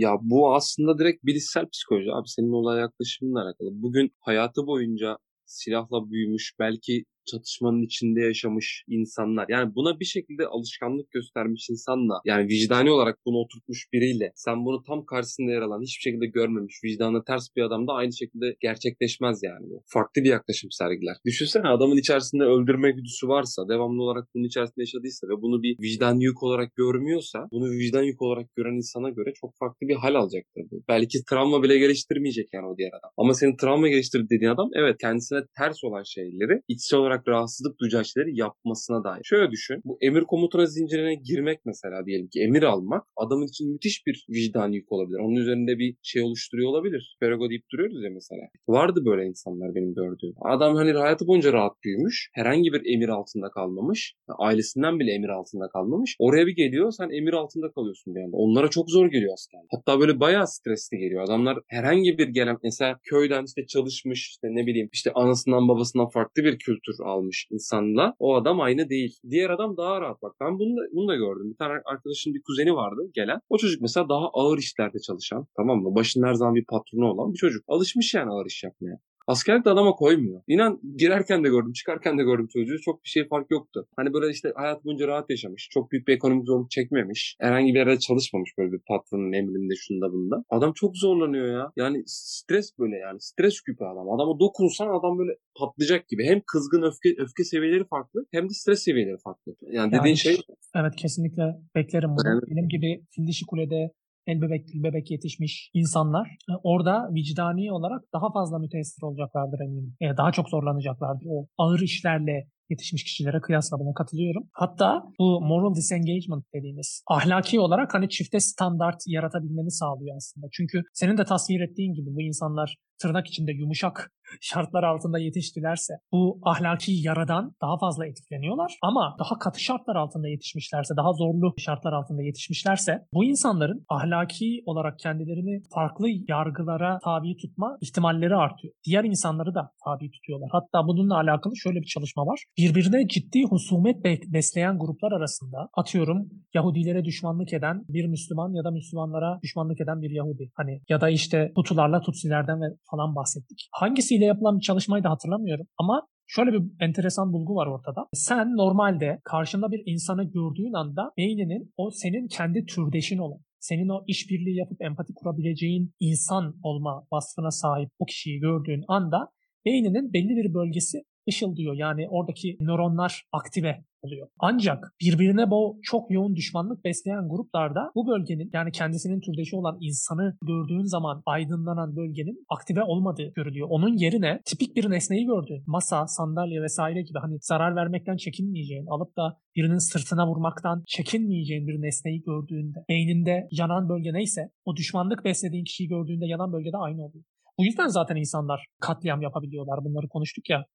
Ya 0.00 0.18
bu 0.22 0.54
aslında 0.54 0.98
direkt 0.98 1.24
bilişsel 1.24 1.68
psikoloji 1.68 2.12
abi 2.12 2.28
senin 2.28 2.52
olay 2.52 2.80
yaklaşımınla 2.80 3.42
alakalı. 3.44 3.68
Bugün 3.72 4.12
hayatı 4.20 4.66
boyunca 4.66 5.18
silahla 5.46 6.10
büyümüş, 6.10 6.54
belki 6.58 7.04
çatışmanın 7.26 7.82
içinde 7.82 8.20
yaşamış 8.20 8.84
insanlar. 8.88 9.46
Yani 9.48 9.74
buna 9.74 10.00
bir 10.00 10.04
şekilde 10.04 10.46
alışkanlık 10.46 11.10
göstermiş 11.10 11.70
insanla 11.70 12.20
yani 12.24 12.48
vicdani 12.48 12.90
olarak 12.90 13.18
bunu 13.26 13.36
oturtmuş 13.36 13.88
biriyle 13.92 14.32
sen 14.34 14.64
bunu 14.64 14.82
tam 14.82 15.04
karşısında 15.04 15.50
yer 15.50 15.62
alan 15.62 15.82
hiçbir 15.82 16.02
şekilde 16.02 16.26
görmemiş 16.26 16.80
vicdanı 16.84 17.24
ters 17.24 17.48
bir 17.56 17.62
adam 17.62 17.86
da 17.88 17.92
aynı 17.92 18.12
şekilde 18.12 18.56
gerçekleşmez 18.60 19.42
yani. 19.42 19.66
Farklı 19.86 20.24
bir 20.24 20.28
yaklaşım 20.28 20.70
sergiler. 20.70 21.16
Düşünsene 21.26 21.68
adamın 21.68 21.96
içerisinde 21.96 22.44
öldürme 22.44 22.90
güdüsü 22.90 23.28
varsa 23.28 23.68
devamlı 23.68 24.02
olarak 24.02 24.28
bunun 24.34 24.44
içerisinde 24.44 24.82
yaşadıysa 24.82 25.28
ve 25.28 25.42
bunu 25.42 25.62
bir 25.62 25.78
vicdan 25.82 26.16
yük 26.20 26.42
olarak 26.42 26.76
görmüyorsa 26.76 27.48
bunu 27.52 27.70
vicdan 27.70 28.02
yük 28.02 28.22
olarak 28.22 28.46
gören 28.56 28.76
insana 28.76 29.10
göre 29.10 29.32
çok 29.40 29.50
farklı 29.58 29.88
bir 29.88 29.94
hal 29.94 30.14
alacaktır. 30.14 30.64
Belki 30.88 31.18
travma 31.30 31.62
bile 31.62 31.78
geliştirmeyecek 31.78 32.48
yani 32.52 32.66
o 32.66 32.76
diğer 32.78 32.90
adam. 32.90 33.10
Ama 33.16 33.34
senin 33.34 33.56
travma 33.56 33.88
geliştirdi 33.88 34.26
dediğin 34.30 34.50
adam 34.50 34.70
evet 34.74 34.96
kendisine 35.00 35.40
ters 35.58 35.84
olan 35.84 36.02
şeyleri 36.02 36.62
içsel 36.68 37.00
olarak 37.00 37.09
olarak 37.10 37.28
rahatsızlık 37.28 37.78
duyacağı 37.80 38.04
şeyleri 38.04 38.38
yapmasına 38.38 39.04
dair. 39.04 39.20
Şöyle 39.24 39.50
düşün. 39.50 39.80
Bu 39.84 39.98
emir 40.00 40.24
komuta 40.24 40.66
zincirine 40.66 41.14
girmek 41.14 41.60
mesela 41.64 42.06
diyelim 42.06 42.28
ki 42.28 42.40
emir 42.40 42.62
almak 42.62 43.04
adamın 43.16 43.46
için 43.46 43.72
müthiş 43.72 44.06
bir 44.06 44.26
vicdan 44.28 44.72
yük 44.72 44.92
olabilir. 44.92 45.18
Onun 45.18 45.36
üzerinde 45.36 45.78
bir 45.78 45.96
şey 46.02 46.22
oluşturuyor 46.22 46.70
olabilir. 46.70 47.16
Perago 47.20 47.50
deyip 47.50 47.64
duruyoruz 47.72 48.04
ya 48.04 48.10
mesela. 48.10 48.42
Vardı 48.68 49.02
böyle 49.04 49.26
insanlar 49.26 49.74
benim 49.74 49.94
gördüğüm. 49.94 50.34
Adam 50.44 50.74
hani 50.74 50.92
hayatı 50.92 51.26
boyunca 51.26 51.52
rahat 51.52 51.72
büyümüş. 51.84 52.30
Herhangi 52.34 52.72
bir 52.72 52.94
emir 52.94 53.08
altında 53.08 53.50
kalmamış. 53.50 54.14
Ailesinden 54.38 54.98
bile 55.00 55.12
emir 55.12 55.28
altında 55.28 55.68
kalmamış. 55.68 56.16
Oraya 56.18 56.46
bir 56.46 56.56
geliyor 56.56 56.92
sen 56.92 57.10
emir 57.10 57.32
altında 57.32 57.70
kalıyorsun 57.70 58.14
bir 58.14 58.20
anda. 58.20 58.36
Onlara 58.36 58.70
çok 58.70 58.90
zor 58.90 59.06
geliyor 59.06 59.32
aslında. 59.34 59.62
Hatta 59.74 60.00
böyle 60.00 60.20
bayağı 60.20 60.46
stresli 60.46 60.98
geliyor. 60.98 61.24
Adamlar 61.24 61.58
herhangi 61.68 62.18
bir 62.18 62.28
gelen 62.28 62.56
mesela 62.64 62.98
köyden 63.02 63.44
işte 63.44 63.66
çalışmış 63.66 64.28
işte 64.28 64.48
ne 64.50 64.66
bileyim 64.66 64.88
işte 64.92 65.10
anasından 65.14 65.68
babasından 65.68 66.08
farklı 66.08 66.44
bir 66.44 66.58
kültür 66.58 66.94
almış 67.00 67.48
insanla 67.50 68.14
o 68.18 68.34
adam 68.34 68.60
aynı 68.60 68.88
değil. 68.88 69.18
Diğer 69.30 69.50
adam 69.50 69.76
daha 69.76 70.00
rahat 70.00 70.22
bak. 70.22 70.36
Ben 70.40 70.58
bunu 70.58 70.76
da, 70.76 70.80
bunu 70.92 71.08
da 71.08 71.16
gördüm. 71.16 71.50
Bir 71.50 71.56
tane 71.56 71.72
arkadaşın 71.84 72.34
bir 72.34 72.42
kuzeni 72.42 72.74
vardı 72.74 73.02
gelen. 73.14 73.40
O 73.48 73.58
çocuk 73.58 73.82
mesela 73.82 74.08
daha 74.08 74.28
ağır 74.32 74.58
işlerde 74.58 74.98
çalışan 74.98 75.46
tamam 75.56 75.78
mı? 75.82 75.94
Başında 75.94 76.26
her 76.26 76.34
zaman 76.34 76.54
bir 76.54 76.64
patronu 76.64 77.10
olan 77.10 77.32
bir 77.32 77.38
çocuk. 77.38 77.64
Alışmış 77.68 78.14
yani 78.14 78.30
ağır 78.30 78.46
iş 78.46 78.64
yapmaya. 78.64 78.98
Askerlik 79.26 79.64
de 79.64 79.70
adama 79.70 79.92
koymuyor. 79.92 80.42
İnan 80.48 80.80
girerken 80.96 81.44
de 81.44 81.48
gördüm, 81.48 81.72
çıkarken 81.72 82.18
de 82.18 82.22
gördüm 82.22 82.48
çocuğu. 82.52 82.78
Çok 82.84 83.04
bir 83.04 83.08
şey 83.08 83.28
fark 83.28 83.50
yoktu. 83.50 83.86
Hani 83.96 84.12
böyle 84.12 84.30
işte 84.32 84.52
hayat 84.56 84.84
boyunca 84.84 85.06
rahat 85.08 85.30
yaşamış. 85.30 85.68
Çok 85.70 85.92
büyük 85.92 86.08
bir 86.08 86.12
ekonomik 86.14 86.46
zorluk 86.46 86.70
çekmemiş. 86.70 87.36
Herhangi 87.40 87.74
bir 87.74 87.78
yerde 87.78 87.98
çalışmamış 87.98 88.50
böyle 88.58 88.72
bir 88.72 88.80
patronun 88.88 89.32
emrinde 89.32 89.74
şunda 89.76 90.12
bunda. 90.12 90.44
Adam 90.50 90.72
çok 90.72 90.96
zorlanıyor 90.96 91.46
ya. 91.46 91.72
Yani 91.76 92.02
stres 92.06 92.78
böyle 92.78 92.96
yani. 92.96 93.20
Stres 93.20 93.60
küpü 93.60 93.84
adam. 93.84 94.10
Adama 94.10 94.40
dokunsan 94.40 94.98
adam 94.98 95.18
böyle 95.18 95.32
patlayacak 95.58 96.08
gibi. 96.08 96.24
Hem 96.24 96.40
kızgın 96.46 96.82
öfke 96.82 97.22
öfke 97.22 97.44
seviyeleri 97.44 97.84
farklı 97.84 98.26
hem 98.32 98.48
de 98.48 98.54
stres 98.54 98.82
seviyeleri 98.82 99.18
farklı. 99.24 99.54
Yani 99.70 99.92
dediğin 99.92 100.04
yani, 100.04 100.16
şey... 100.16 100.38
Evet 100.74 100.96
kesinlikle 100.96 101.42
beklerim 101.76 102.10
bunu. 102.10 102.32
Evet. 102.32 102.42
Benim 102.50 102.68
gibi 102.68 103.04
Fildişi 103.10 103.46
Kule'de 103.46 103.92
el 104.26 104.42
bebek 104.42 104.66
bebek 104.74 105.10
yetişmiş 105.10 105.70
insanlar 105.74 106.28
e, 106.28 106.52
orada 106.62 107.08
vicdani 107.14 107.72
olarak 107.72 108.02
daha 108.12 108.32
fazla 108.32 108.58
müteessir 108.58 109.02
olacaklardır 109.02 109.60
eminim. 109.60 109.96
E, 110.00 110.16
daha 110.16 110.32
çok 110.32 110.48
zorlanacaklardır 110.48 111.26
o 111.28 111.46
ağır 111.58 111.80
işlerle 111.80 112.48
yetişmiş 112.70 113.04
kişilere 113.04 113.40
kıyasla 113.40 113.78
buna 113.78 113.94
katılıyorum. 113.94 114.48
Hatta 114.52 115.02
bu 115.18 115.40
moral 115.40 115.74
disengagement 115.74 116.44
dediğimiz 116.54 117.02
ahlaki 117.06 117.60
olarak 117.60 117.94
hani 117.94 118.08
çifte 118.08 118.40
standart 118.40 119.02
yaratabilmeni 119.06 119.70
sağlıyor 119.70 120.16
aslında. 120.16 120.46
Çünkü 120.52 120.82
senin 120.92 121.18
de 121.18 121.24
tasvir 121.24 121.60
ettiğin 121.60 121.94
gibi 121.94 122.14
bu 122.14 122.22
insanlar 122.22 122.76
tırnak 123.02 123.26
içinde 123.26 123.52
yumuşak 123.52 124.10
şartlar 124.40 124.82
altında 124.82 125.18
yetiştilerse 125.18 125.94
bu 126.12 126.40
ahlaki 126.42 126.92
yaradan 126.92 127.52
daha 127.62 127.78
fazla 127.78 128.06
etkileniyorlar 128.06 128.78
ama 128.82 129.16
daha 129.18 129.38
katı 129.38 129.60
şartlar 129.60 129.96
altında 129.96 130.28
yetişmişlerse, 130.28 130.96
daha 130.96 131.12
zorlu 131.12 131.54
şartlar 131.58 131.92
altında 131.92 132.22
yetişmişlerse 132.22 132.98
bu 133.12 133.24
insanların 133.24 133.84
ahlaki 133.88 134.62
olarak 134.66 134.98
kendilerini 134.98 135.62
farklı 135.74 136.08
yargılara 136.28 136.98
tabi 137.04 137.36
tutma 137.36 137.78
ihtimalleri 137.80 138.36
artıyor. 138.36 138.74
Diğer 138.86 139.04
insanları 139.04 139.54
da 139.54 139.72
tabi 139.84 140.10
tutuyorlar. 140.10 140.48
Hatta 140.52 140.88
bununla 140.88 141.16
alakalı 141.16 141.56
şöyle 141.56 141.80
bir 141.80 141.86
çalışma 141.86 142.26
var. 142.26 142.44
Birbirine 142.58 143.08
ciddi 143.08 143.44
husumet 143.44 144.04
besleyen 144.04 144.78
gruplar 144.78 145.12
arasında 145.12 145.68
atıyorum 145.74 146.28
Yahudilere 146.54 147.04
düşmanlık 147.04 147.52
eden 147.52 147.84
bir 147.88 148.06
Müslüman 148.06 148.52
ya 148.52 148.64
da 148.64 148.70
Müslümanlara 148.70 149.38
düşmanlık 149.42 149.80
eden 149.80 150.02
bir 150.02 150.10
Yahudi. 150.10 150.50
Hani 150.54 150.80
ya 150.88 151.00
da 151.00 151.08
işte 151.08 151.52
Hutularla 151.54 152.00
Tutsilerden 152.00 152.60
ve 152.60 152.66
falan 152.90 153.14
bahsettik. 153.14 153.68
Hangisiyle 153.72 154.24
yapılan 154.24 154.56
bir 154.58 154.62
çalışmayı 154.62 155.04
da 155.04 155.10
hatırlamıyorum 155.10 155.66
ama 155.78 156.06
Şöyle 156.32 156.52
bir 156.52 156.62
enteresan 156.80 157.32
bulgu 157.32 157.54
var 157.54 157.66
ortada. 157.66 158.06
Sen 158.14 158.56
normalde 158.56 159.20
karşında 159.24 159.72
bir 159.72 159.82
insanı 159.86 160.24
gördüğün 160.24 160.72
anda 160.72 161.12
beyninin 161.16 161.72
o 161.76 161.90
senin 161.90 162.28
kendi 162.28 162.66
türdeşin 162.66 163.18
olan, 163.18 163.40
senin 163.60 163.88
o 163.88 164.04
işbirliği 164.06 164.56
yapıp 164.58 164.82
empati 164.82 165.14
kurabileceğin 165.14 165.94
insan 166.00 166.54
olma 166.62 167.06
vasfına 167.12 167.50
sahip 167.50 167.88
o 167.98 168.04
kişiyi 168.04 168.40
gördüğün 168.40 168.84
anda 168.88 169.28
beyninin 169.64 170.12
belli 170.12 170.36
bir 170.36 170.54
bölgesi 170.54 170.98
ışıldıyor. 171.28 171.74
Yani 171.74 172.08
oradaki 172.10 172.56
nöronlar 172.60 173.22
aktive 173.32 173.84
oluyor. 174.02 174.28
Ancak 174.38 174.94
birbirine 175.00 175.50
bu 175.50 175.78
çok 175.82 176.10
yoğun 176.10 176.36
düşmanlık 176.36 176.84
besleyen 176.84 177.28
gruplarda 177.28 177.90
bu 177.94 178.06
bölgenin 178.06 178.50
yani 178.52 178.72
kendisinin 178.72 179.20
türdeşi 179.20 179.56
olan 179.56 179.78
insanı 179.80 180.36
gördüğün 180.42 180.84
zaman 180.84 181.22
aydınlanan 181.26 181.96
bölgenin 181.96 182.44
aktive 182.48 182.82
olmadığı 182.82 183.32
görülüyor. 183.34 183.66
Onun 183.70 183.96
yerine 183.96 184.40
tipik 184.44 184.76
bir 184.76 184.90
nesneyi 184.90 185.26
gördüğün 185.26 185.62
masa, 185.66 186.06
sandalye 186.06 186.62
vesaire 186.62 187.02
gibi 187.02 187.18
hani 187.18 187.38
zarar 187.40 187.76
vermekten 187.76 188.16
çekinmeyeceğin, 188.16 188.86
alıp 188.86 189.16
da 189.16 189.38
birinin 189.56 189.78
sırtına 189.78 190.28
vurmaktan 190.28 190.82
çekinmeyeceğin 190.86 191.66
bir 191.66 191.82
nesneyi 191.82 192.22
gördüğünde, 192.22 192.78
beyninde 192.88 193.48
yanan 193.50 193.88
bölge 193.88 194.12
neyse 194.12 194.50
o 194.64 194.76
düşmanlık 194.76 195.24
beslediğin 195.24 195.64
kişiyi 195.64 195.88
gördüğünde 195.88 196.26
yanan 196.26 196.52
bölgede 196.52 196.76
aynı 196.76 197.04
oluyor. 197.04 197.24
Bu 197.58 197.64
yüzden 197.64 197.88
zaten 197.88 198.16
insanlar 198.16 198.66
katliam 198.80 199.22
yapabiliyorlar. 199.22 199.84
Bunları 199.84 200.08
konuştuk 200.08 200.50
ya 200.50 200.66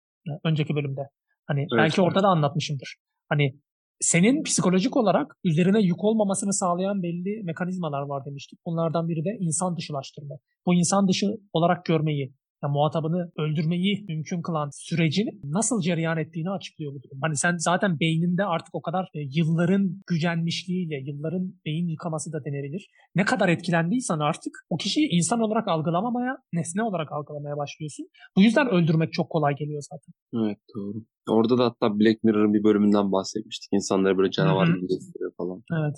önceki 0.43 0.75
bölümde. 0.75 1.01
Hani 1.47 1.59
evet, 1.59 1.69
belki 1.77 2.01
orada 2.01 2.23
da 2.23 2.27
anlatmışımdır. 2.27 2.95
Hani 3.29 3.59
senin 4.01 4.43
psikolojik 4.43 4.97
olarak 4.97 5.37
üzerine 5.43 5.81
yük 5.81 6.03
olmamasını 6.03 6.53
sağlayan 6.53 7.03
belli 7.03 7.43
mekanizmalar 7.43 8.01
var 8.01 8.25
demiştik. 8.25 8.59
Bunlardan 8.65 9.09
biri 9.09 9.25
de 9.25 9.37
insan 9.39 9.77
dışılaştırma. 9.77 10.35
Bu 10.65 10.73
insan 10.73 11.07
dışı 11.07 11.27
olarak 11.53 11.85
görmeyi, 11.85 12.33
yani 12.65 12.73
muhatabını 12.73 13.31
öldürmeyi 13.37 14.05
mümkün 14.07 14.41
kılan 14.41 14.69
sürecin 14.73 15.41
nasıl 15.43 15.81
cereyan 15.81 16.17
ettiğini 16.17 16.49
açıklıyor 16.49 16.93
bu 16.93 17.03
durum. 17.03 17.19
Hani 17.21 17.35
sen 17.35 17.57
zaten 17.57 17.99
beyninde 17.99 18.43
artık 18.43 18.75
o 18.75 18.81
kadar 18.81 19.03
e, 19.13 19.19
yılların 19.35 20.01
gücenmişliğiyle, 20.07 20.95
yılların 20.95 21.53
beyin 21.65 21.87
yıkaması 21.87 22.33
da 22.33 22.45
denebilir. 22.45 22.89
Ne 23.15 23.25
kadar 23.25 23.49
etkilendiysen 23.49 24.19
artık 24.19 24.53
o 24.69 24.77
kişiyi 24.77 25.07
insan 25.11 25.39
olarak 25.39 25.67
algılamamaya, 25.67 26.37
nesne 26.53 26.83
olarak 26.83 27.11
algılamaya 27.11 27.57
başlıyorsun. 27.57 28.07
Bu 28.37 28.41
yüzden 28.41 28.67
öldürmek 28.67 29.13
çok 29.13 29.29
kolay 29.29 29.55
geliyor 29.55 29.81
zaten. 29.91 30.13
Evet 30.45 30.59
doğru. 30.75 30.97
Orada 31.29 31.57
da 31.57 31.65
hatta 31.65 31.99
Black 31.99 32.23
Mirror'ın 32.23 32.53
bir 32.53 32.63
bölümünden 32.63 33.11
bahsetmiştik. 33.11 33.69
İnsanları 33.73 34.17
böyle 34.17 34.31
canavar 34.31 34.67
gibi 34.67 34.87
gösteriyor 34.87 35.31
falan. 35.37 35.63
Evet. 35.79 35.97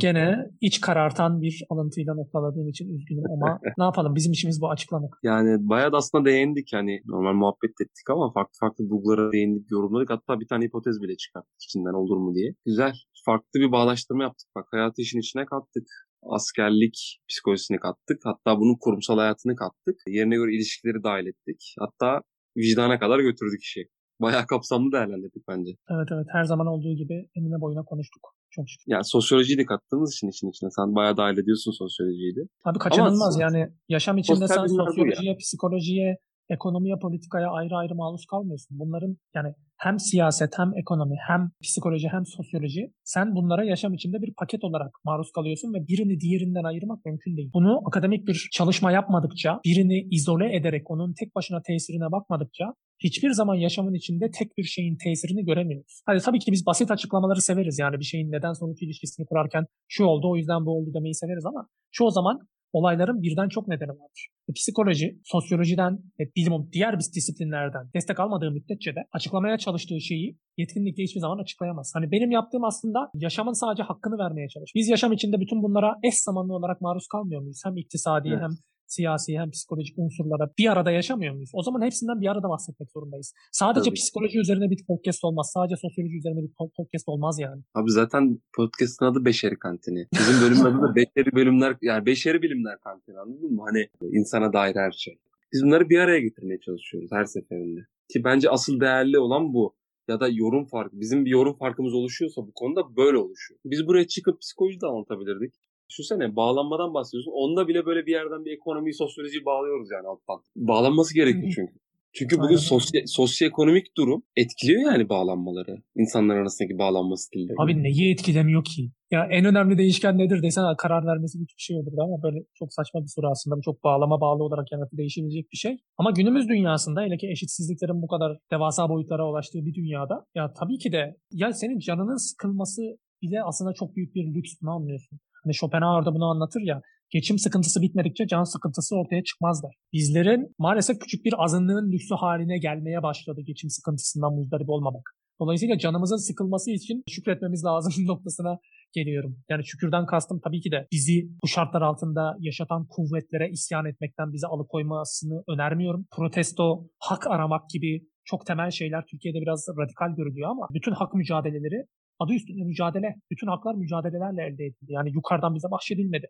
Gene 0.00 0.50
iç 0.60 0.80
karartan 0.80 1.42
bir 1.42 1.64
alıntıyla 1.70 2.14
noktaladığım 2.14 2.68
için 2.68 2.94
üzgünüm 2.94 3.24
ama 3.30 3.60
ne 3.78 3.84
yapalım 3.84 4.14
bizim 4.14 4.32
işimiz 4.32 4.60
bu 4.60 4.70
açıklamak. 4.70 5.18
Yani 5.22 5.68
bayağı 5.68 5.92
da 5.92 5.96
aslında 5.96 6.24
değindik 6.24 6.72
yani 6.72 7.00
normal 7.06 7.32
muhabbet 7.32 7.80
ettik 7.80 8.10
ama 8.10 8.32
farklı 8.32 8.52
farklı 8.60 8.90
bulgulara 8.90 9.32
değindik, 9.32 9.70
yorumladık. 9.70 10.10
Hatta 10.10 10.40
bir 10.40 10.48
tane 10.48 10.64
hipotez 10.64 11.02
bile 11.02 11.16
çıkarttık 11.16 11.62
içinden 11.62 11.94
olur 11.94 12.16
mu 12.16 12.34
diye. 12.34 12.54
Güzel. 12.66 12.92
Farklı 13.24 13.60
bir 13.60 13.72
bağlaştırma 13.72 14.22
yaptık. 14.22 14.48
Bak 14.56 14.66
hayatı 14.70 15.02
işin 15.02 15.18
içine 15.18 15.46
kattık 15.46 15.86
askerlik 16.30 17.20
psikolojisini 17.28 17.78
kattık. 17.78 18.20
Hatta 18.24 18.58
bunun 18.60 18.76
kurumsal 18.80 19.18
hayatını 19.18 19.56
kattık. 19.56 20.00
Yerine 20.06 20.36
göre 20.36 20.54
ilişkileri 20.54 21.02
dahil 21.04 21.26
ettik. 21.26 21.74
Hatta 21.78 22.22
vicdana 22.56 22.98
kadar 22.98 23.18
götürdük 23.18 23.62
işi. 23.62 23.88
Bayağı 24.24 24.46
kapsamlı 24.46 24.92
değerlendirdik 24.92 25.42
bence. 25.48 25.70
Evet 25.94 26.08
evet 26.14 26.26
her 26.36 26.44
zaman 26.44 26.66
olduğu 26.66 26.94
gibi 27.02 27.16
enine 27.36 27.60
boyuna 27.60 27.82
konuştuk. 27.82 28.24
Çok 28.50 28.64
şükür. 28.68 28.84
Yani 28.92 29.04
sosyolojiyi 29.04 29.58
de 29.58 29.64
kattığımız 29.64 30.10
için 30.14 30.28
için 30.28 30.50
içine. 30.52 30.70
Sen 30.78 30.94
bayağı 30.94 31.16
dahil 31.16 31.38
ediyorsun 31.38 31.72
sosyolojiyi 31.72 32.36
de. 32.36 32.40
Abi 32.64 32.78
kaçınılmaz 32.78 33.34
Ama, 33.36 33.42
yani 33.44 33.60
yaşam 33.88 34.18
içinde 34.18 34.48
sen 34.48 34.66
sosyolojiye, 34.66 35.32
ya. 35.32 35.36
psikolojiye, 35.36 36.16
ekonomiye, 36.50 36.94
politikaya 37.02 37.50
ayrı 37.50 37.76
ayrı 37.76 37.94
maruz 37.94 38.26
kalmıyorsun. 38.26 38.78
Bunların 38.78 39.16
yani 39.34 39.54
hem 39.76 39.98
siyaset 39.98 40.58
hem 40.58 40.70
ekonomi 40.78 41.16
hem 41.28 41.50
psikoloji 41.62 42.08
hem 42.08 42.26
sosyoloji 42.26 42.92
sen 43.04 43.34
bunlara 43.34 43.64
yaşam 43.64 43.94
içinde 43.94 44.22
bir 44.22 44.34
paket 44.34 44.64
olarak 44.64 44.90
maruz 45.04 45.32
kalıyorsun 45.32 45.74
ve 45.74 45.88
birini 45.88 46.20
diğerinden 46.20 46.64
ayırmak 46.64 47.04
mümkün 47.04 47.36
değil. 47.36 47.50
Bunu 47.54 47.80
akademik 47.88 48.28
bir 48.28 48.48
çalışma 48.52 48.92
yapmadıkça, 48.92 49.60
birini 49.64 50.08
izole 50.10 50.56
ederek 50.56 50.90
onun 50.90 51.14
tek 51.20 51.34
başına 51.34 51.62
tesirine 51.62 52.12
bakmadıkça 52.12 52.74
hiçbir 53.04 53.30
zaman 53.30 53.54
yaşamın 53.54 53.94
içinde 53.94 54.30
tek 54.30 54.58
bir 54.58 54.64
şeyin 54.64 54.96
tesirini 55.04 55.44
göremiyoruz. 55.44 56.02
Hani 56.06 56.20
tabii 56.20 56.38
ki 56.38 56.52
biz 56.52 56.66
basit 56.66 56.90
açıklamaları 56.90 57.42
severiz 57.42 57.78
yani 57.78 57.98
bir 57.98 58.04
şeyin 58.04 58.32
neden 58.32 58.52
sonuç 58.52 58.82
ilişkisini 58.82 59.26
kurarken 59.26 59.66
şu 59.88 60.04
oldu 60.04 60.30
o 60.30 60.36
yüzden 60.36 60.66
bu 60.66 60.70
oldu 60.70 60.94
demeyi 60.94 61.14
severiz 61.14 61.46
ama 61.46 61.68
çoğu 61.92 62.10
zaman 62.10 62.40
olayların 62.74 63.22
birden 63.22 63.48
çok 63.48 63.68
nedeni 63.68 63.88
vardır. 63.88 64.28
E, 64.48 64.52
psikoloji, 64.52 65.18
sosyolojiden 65.24 65.92
ve 66.20 66.24
bilim, 66.36 66.68
diğer 66.72 67.00
disiplinlerden 67.00 67.84
destek 67.94 68.20
almadığı 68.20 68.50
müddetçe 68.50 68.94
de 68.94 69.00
açıklamaya 69.12 69.58
çalıştığı 69.58 70.00
şeyi 70.00 70.38
yetkinlikle 70.56 71.02
hiçbir 71.02 71.20
zaman 71.20 71.38
açıklayamaz. 71.38 71.92
Hani 71.94 72.10
benim 72.10 72.30
yaptığım 72.30 72.64
aslında 72.64 73.10
yaşamın 73.14 73.52
sadece 73.52 73.82
hakkını 73.82 74.18
vermeye 74.18 74.48
çalış. 74.48 74.70
Biz 74.74 74.88
yaşam 74.88 75.12
içinde 75.12 75.40
bütün 75.40 75.62
bunlara 75.62 75.94
eş 76.02 76.14
zamanlı 76.14 76.54
olarak 76.54 76.80
maruz 76.80 77.06
kalmıyor 77.06 77.40
muyuz? 77.40 77.62
Hem 77.64 77.76
iktisadi 77.76 78.28
evet. 78.28 78.42
hem 78.42 78.50
siyasi 78.86 79.38
hem 79.38 79.50
psikolojik 79.50 79.98
unsurlara 79.98 80.50
bir 80.58 80.72
arada 80.72 80.90
yaşamıyor 80.90 81.34
muyuz? 81.34 81.50
O 81.52 81.62
zaman 81.62 81.82
hepsinden 81.82 82.20
bir 82.20 82.28
arada 82.28 82.48
bahsetmek 82.48 82.90
zorundayız. 82.90 83.34
Sadece 83.52 83.90
Tabii. 83.90 83.94
psikoloji 83.94 84.38
üzerine 84.38 84.70
bir 84.70 84.84
podcast 84.86 85.24
olmaz. 85.24 85.50
Sadece 85.54 85.76
sosyoloji 85.76 86.16
üzerine 86.16 86.42
bir 86.42 86.52
podcast 86.58 87.08
olmaz 87.08 87.38
yani. 87.40 87.62
Abi 87.74 87.90
zaten 87.90 88.38
podcast'ın 88.56 89.06
adı 89.06 89.24
Beşeri 89.24 89.58
Kantini. 89.58 90.06
Bizim 90.12 90.40
bölümün 90.42 90.64
adı 90.64 90.82
da 90.82 90.94
Beşeri 90.96 91.32
Bölümler, 91.36 91.76
yani 91.82 92.06
Beşeri 92.06 92.42
Bilimler 92.42 92.78
Kantini 92.80 93.18
anladın 93.18 93.52
mı? 93.52 93.62
Hani 93.66 93.88
insana 94.18 94.52
dair 94.52 94.76
her 94.76 94.92
şey. 94.92 95.18
Biz 95.52 95.62
bunları 95.64 95.88
bir 95.88 95.98
araya 95.98 96.20
getirmeye 96.20 96.60
çalışıyoruz 96.60 97.10
her 97.12 97.24
seferinde. 97.24 97.80
Ki 98.12 98.24
bence 98.24 98.50
asıl 98.50 98.80
değerli 98.80 99.18
olan 99.18 99.54
bu 99.54 99.74
ya 100.08 100.20
da 100.20 100.28
yorum 100.28 100.66
farkı. 100.66 101.00
Bizim 101.00 101.24
bir 101.24 101.30
yorum 101.30 101.56
farkımız 101.58 101.94
oluşuyorsa 101.94 102.42
bu 102.46 102.52
konuda 102.54 102.96
böyle 102.96 103.18
oluşuyor. 103.18 103.60
Biz 103.64 103.86
buraya 103.86 104.06
çıkıp 104.06 104.40
psikoloji 104.40 104.80
de 104.80 104.86
anlatabilirdik. 104.86 105.54
Düşünsene 105.90 106.36
bağlanmadan 106.36 106.94
bahsediyorsun. 106.94 107.32
Onda 107.32 107.68
bile 107.68 107.86
böyle 107.86 108.06
bir 108.06 108.12
yerden 108.12 108.44
bir 108.44 108.52
ekonomiyi, 108.52 108.94
sosyolojiyi 108.94 109.44
bağlıyoruz 109.44 109.88
yani 109.90 110.06
alttan. 110.08 110.40
Bağlanması 110.56 111.14
gerekiyor 111.14 111.52
çünkü. 111.54 111.84
Çünkü 112.16 112.38
bugün 112.38 112.56
sosyo, 112.56 113.00
sosyoekonomik 113.06 113.96
durum 113.96 114.22
etkiliyor 114.36 114.92
yani 114.92 115.08
bağlanmaları. 115.08 115.82
İnsanlar 115.96 116.36
arasındaki 116.36 116.78
bağlanma 116.78 117.16
stilleri. 117.16 117.54
Abi 117.58 117.82
neyi 117.82 118.12
etkilemiyor 118.12 118.64
ki? 118.64 118.90
Ya 119.10 119.26
en 119.30 119.44
önemli 119.44 119.78
değişken 119.78 120.18
nedir 120.18 120.42
desen 120.42 120.76
karar 120.78 121.06
vermesi 121.06 121.40
bir 121.40 121.54
şey 121.56 121.76
olurdu 121.76 122.02
ama 122.02 122.22
böyle 122.22 122.38
çok 122.54 122.72
saçma 122.72 123.02
bir 123.02 123.08
soru 123.08 123.30
aslında. 123.30 123.56
Çok 123.64 123.84
bağlama 123.84 124.20
bağlı 124.20 124.42
olarak 124.42 124.72
yanıtı 124.72 124.96
değişebilecek 124.96 125.52
bir 125.52 125.56
şey. 125.56 125.76
Ama 125.98 126.10
günümüz 126.10 126.48
dünyasında 126.48 127.02
hele 127.02 127.16
ki 127.16 127.30
eşitsizliklerin 127.30 128.02
bu 128.02 128.06
kadar 128.06 128.38
devasa 128.52 128.88
boyutlara 128.88 129.30
ulaştığı 129.30 129.66
bir 129.66 129.74
dünyada 129.74 130.26
ya 130.34 130.52
tabii 130.52 130.78
ki 130.78 130.92
de 130.92 131.16
ya 131.30 131.52
senin 131.52 131.78
canının 131.78 132.30
sıkılması 132.30 132.82
bile 133.22 133.42
aslında 133.42 133.72
çok 133.74 133.96
büyük 133.96 134.14
bir 134.14 134.34
lüks 134.34 134.52
ne 134.62 134.70
anlıyorsun? 134.70 135.18
Hani 135.44 135.54
Schopenhauer 135.54 136.06
da 136.06 136.14
bunu 136.14 136.24
anlatır 136.24 136.60
ya. 136.60 136.80
Geçim 137.10 137.38
sıkıntısı 137.38 137.82
bitmedikçe 137.82 138.26
can 138.26 138.44
sıkıntısı 138.44 138.96
ortaya 138.96 139.24
çıkmaz 139.24 139.62
der. 139.62 139.74
Bizlerin 139.92 140.54
maalesef 140.58 140.98
küçük 140.98 141.24
bir 141.24 141.44
azınlığın 141.44 141.92
lüksü 141.92 142.14
haline 142.14 142.58
gelmeye 142.58 143.02
başladı 143.02 143.40
geçim 143.46 143.70
sıkıntısından 143.70 144.34
muzdarip 144.34 144.70
olmamak. 144.70 145.10
Dolayısıyla 145.40 145.78
canımızın 145.78 146.16
sıkılması 146.16 146.70
için 146.70 147.02
şükretmemiz 147.08 147.64
lazım 147.68 148.06
noktasına 148.06 148.58
geliyorum. 148.92 149.36
Yani 149.48 149.66
şükürden 149.66 150.06
kastım 150.06 150.40
tabii 150.44 150.60
ki 150.60 150.70
de 150.70 150.86
bizi 150.92 151.28
bu 151.42 151.48
şartlar 151.48 151.82
altında 151.82 152.36
yaşatan 152.38 152.86
kuvvetlere 152.86 153.50
isyan 153.50 153.86
etmekten 153.86 154.32
bize 154.32 154.46
alıkoymasını 154.46 155.42
önermiyorum. 155.48 156.06
Protesto, 156.16 156.88
hak 156.98 157.26
aramak 157.26 157.70
gibi 157.70 158.06
çok 158.24 158.46
temel 158.46 158.70
şeyler 158.70 159.04
Türkiye'de 159.10 159.40
biraz 159.40 159.66
radikal 159.78 160.16
görülüyor 160.16 160.50
ama 160.50 160.68
bütün 160.74 160.92
hak 160.92 161.14
mücadeleleri 161.14 161.86
adı 162.18 162.32
üstünde 162.32 162.64
mücadele. 162.64 163.14
Bütün 163.30 163.46
haklar 163.46 163.74
mücadelelerle 163.74 164.42
elde 164.42 164.64
edildi. 164.64 164.92
Yani 164.98 165.10
yukarıdan 165.12 165.54
bize 165.54 165.70
bahşedilmedi. 165.70 166.26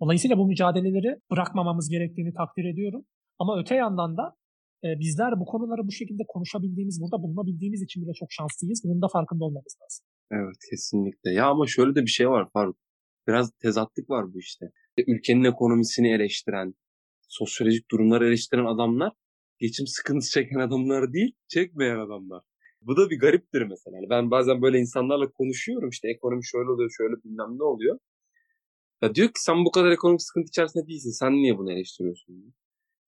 Dolayısıyla 0.00 0.38
bu 0.38 0.46
mücadeleleri 0.46 1.16
bırakmamamız 1.30 1.90
gerektiğini 1.90 2.34
takdir 2.34 2.64
ediyorum. 2.64 3.04
Ama 3.38 3.60
öte 3.60 3.74
yandan 3.74 4.16
da 4.16 4.34
e, 4.84 4.88
bizler 4.98 5.40
bu 5.40 5.44
konuları 5.44 5.86
bu 5.88 5.92
şekilde 5.92 6.22
konuşabildiğimiz, 6.28 7.00
burada 7.02 7.22
bulunabildiğimiz 7.22 7.82
için 7.82 8.02
bile 8.02 8.12
çok 8.12 8.28
şanslıyız. 8.32 8.82
Bunun 8.84 9.02
da 9.02 9.08
farkında 9.12 9.44
olmamız 9.44 9.76
lazım. 9.82 10.06
Evet 10.32 10.56
kesinlikle. 10.70 11.30
Ya 11.30 11.46
ama 11.46 11.66
şöyle 11.66 11.94
de 11.94 12.02
bir 12.02 12.14
şey 12.18 12.28
var 12.28 12.48
Faruk. 12.52 12.76
Biraz 13.28 13.52
tezatlık 13.62 14.10
var 14.10 14.32
bu 14.32 14.38
işte. 14.38 14.66
Ülkenin 15.06 15.44
ekonomisini 15.44 16.08
eleştiren, 16.08 16.74
sosyolojik 17.28 17.90
durumları 17.90 18.28
eleştiren 18.28 18.64
adamlar 18.64 19.12
geçim 19.58 19.86
sıkıntısı 19.86 20.32
çeken 20.32 20.58
adamlar 20.58 21.12
değil, 21.12 21.32
çekmeyen 21.48 21.98
adamlar. 21.98 22.42
Bu 22.86 22.96
da 22.96 23.10
bir 23.10 23.18
gariptir 23.18 23.62
mesela. 23.62 23.96
Yani 23.96 24.10
ben 24.10 24.30
bazen 24.30 24.62
böyle 24.62 24.78
insanlarla 24.78 25.30
konuşuyorum 25.30 25.88
işte 25.88 26.08
ekonomi 26.08 26.46
şöyle 26.46 26.70
oluyor 26.70 26.90
şöyle 26.96 27.14
bilmem 27.24 27.58
ne 27.58 27.64
oluyor. 27.64 27.98
Ya 29.02 29.14
diyor 29.14 29.28
ki 29.28 29.42
sen 29.42 29.64
bu 29.64 29.70
kadar 29.70 29.90
ekonomik 29.90 30.22
sıkıntı 30.22 30.48
içerisinde 30.48 30.86
değilsin. 30.86 31.10
Sen 31.10 31.32
niye 31.32 31.58
bunu 31.58 31.72
eleştiriyorsun? 31.72 32.54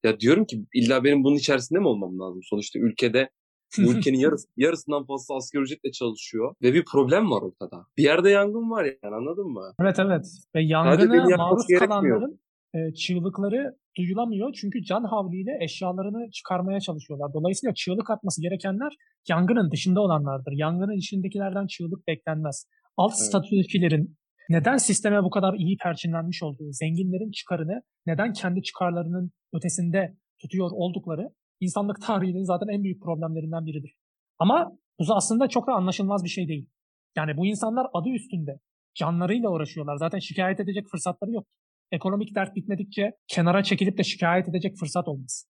Ya 0.04 0.20
diyorum 0.20 0.44
ki 0.44 0.64
illa 0.74 1.04
benim 1.04 1.24
bunun 1.24 1.36
içerisinde 1.36 1.78
mi 1.78 1.88
olmam 1.88 2.18
lazım? 2.18 2.40
Sonuçta 2.42 2.78
ülkede 2.78 3.30
bu 3.78 3.92
ülkenin 3.92 4.18
yarısı, 4.18 4.48
yarısından 4.56 5.06
fazla 5.06 5.36
asgari 5.36 5.62
ücretle 5.62 5.92
çalışıyor 5.92 6.54
ve 6.62 6.74
bir 6.74 6.84
problem 6.84 7.30
var 7.30 7.42
ortada. 7.42 7.86
Bir 7.96 8.02
yerde 8.02 8.30
yangın 8.30 8.70
var 8.70 8.84
yani 8.84 9.14
anladın 9.14 9.46
mı? 9.46 9.74
Evet 9.80 9.98
evet. 9.98 10.26
Ve 10.54 10.62
yangına 10.62 11.36
maruz 11.36 11.66
kalanların 11.78 12.40
e, 12.74 12.94
çığlıkları 12.94 13.76
duyulamıyor. 13.96 14.52
Çünkü 14.60 14.84
can 14.84 15.04
havliyle 15.04 15.58
eşyalarını 15.60 16.30
çıkarmaya 16.30 16.80
çalışıyorlar. 16.80 17.32
Dolayısıyla 17.34 17.74
çığlık 17.74 18.10
atması 18.10 18.42
gerekenler 18.42 18.92
yangının 19.28 19.70
dışında 19.70 20.00
olanlardır. 20.00 20.52
Yangının 20.52 20.96
içindekilerden 20.96 21.66
çığlık 21.66 22.06
beklenmez. 22.06 22.66
Alt 22.96 23.12
evet. 23.12 23.26
statüdekilerin 23.28 24.16
neden 24.48 24.76
sisteme 24.76 25.22
bu 25.22 25.30
kadar 25.30 25.54
iyi 25.54 25.76
perçinlenmiş 25.76 26.42
olduğu, 26.42 26.72
zenginlerin 26.72 27.30
çıkarını 27.30 27.82
neden 28.06 28.32
kendi 28.32 28.62
çıkarlarının 28.62 29.30
ötesinde 29.52 30.16
tutuyor 30.40 30.70
oldukları 30.72 31.28
insanlık 31.60 32.02
tarihinin 32.02 32.44
zaten 32.44 32.68
en 32.68 32.82
büyük 32.84 33.02
problemlerinden 33.02 33.66
biridir. 33.66 33.94
Ama 34.38 34.72
bu 34.98 35.14
aslında 35.14 35.48
çok 35.48 35.66
da 35.66 35.72
anlaşılmaz 35.72 36.24
bir 36.24 36.28
şey 36.28 36.48
değil. 36.48 36.68
Yani 37.16 37.36
bu 37.36 37.46
insanlar 37.46 37.86
adı 37.94 38.08
üstünde 38.08 38.60
canlarıyla 38.94 39.50
uğraşıyorlar. 39.50 39.96
Zaten 39.96 40.18
şikayet 40.18 40.60
edecek 40.60 40.86
fırsatları 40.90 41.30
yok. 41.30 41.46
Ekonomik 41.92 42.34
dert 42.34 42.56
bitmedikçe 42.56 43.12
kenara 43.28 43.62
çekilip 43.62 43.98
de 43.98 44.02
şikayet 44.02 44.48
edecek 44.48 44.76
fırsat 44.80 45.08
olmaz. 45.08 45.46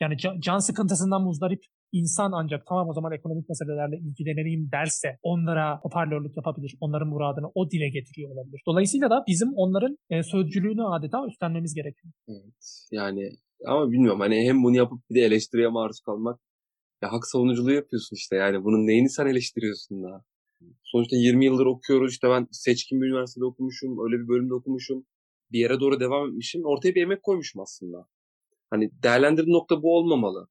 Yani 0.00 0.16
can, 0.40 0.58
sıkıntısından 0.58 1.22
muzdarip 1.22 1.60
insan 1.92 2.32
ancak 2.32 2.66
tamam 2.66 2.88
o 2.88 2.92
zaman 2.92 3.12
ekonomik 3.12 3.48
meselelerle 3.48 3.96
ilgileneyim 3.98 4.70
derse 4.72 5.08
onlara 5.22 5.78
hoparlörlük 5.82 6.36
yapabilir. 6.36 6.76
Onların 6.80 7.08
muradını 7.08 7.50
o 7.54 7.70
dile 7.70 7.88
getiriyor 7.88 8.30
olabilir. 8.30 8.60
Dolayısıyla 8.66 9.10
da 9.10 9.24
bizim 9.28 9.48
onların 9.56 9.96
e, 10.10 10.22
sözcülüğünü 10.22 10.84
adeta 10.84 11.26
üstlenmemiz 11.30 11.74
gerekiyor. 11.74 12.12
Evet. 12.28 12.88
Yani 12.92 13.30
ama 13.66 13.90
bilmiyorum 13.92 14.20
hani 14.20 14.48
hem 14.48 14.62
bunu 14.64 14.76
yapıp 14.76 15.00
bir 15.10 15.14
de 15.14 15.20
eleştiriye 15.20 15.68
maruz 15.68 16.00
kalmak 16.00 16.40
ya 17.02 17.12
hak 17.12 17.26
savunuculuğu 17.26 17.72
yapıyorsun 17.72 18.16
işte 18.16 18.36
yani 18.36 18.64
bunun 18.64 18.86
neyini 18.86 19.10
sen 19.10 19.26
eleştiriyorsun 19.26 20.02
da. 20.02 20.24
Sonuçta 20.82 21.16
20 21.16 21.44
yıldır 21.44 21.66
okuyoruz 21.66 22.12
işte 22.12 22.28
ben 22.28 22.46
seçkin 22.50 23.00
bir 23.00 23.06
üniversitede 23.06 23.44
okumuşum 23.44 23.90
öyle 24.04 24.22
bir 24.22 24.28
bölümde 24.28 24.54
okumuşum 24.54 25.06
bir 25.52 25.58
yere 25.58 25.80
doğru 25.80 26.00
devam 26.00 26.28
etmişim 26.28 26.64
ortaya 26.64 26.94
bir 26.94 27.02
emek 27.02 27.22
koymuşum 27.22 27.60
aslında. 27.60 28.06
Hani 28.70 28.90
değerlendirdiğin 29.02 29.56
nokta 29.56 29.82
bu 29.82 29.96
olmamalı. 29.96 30.48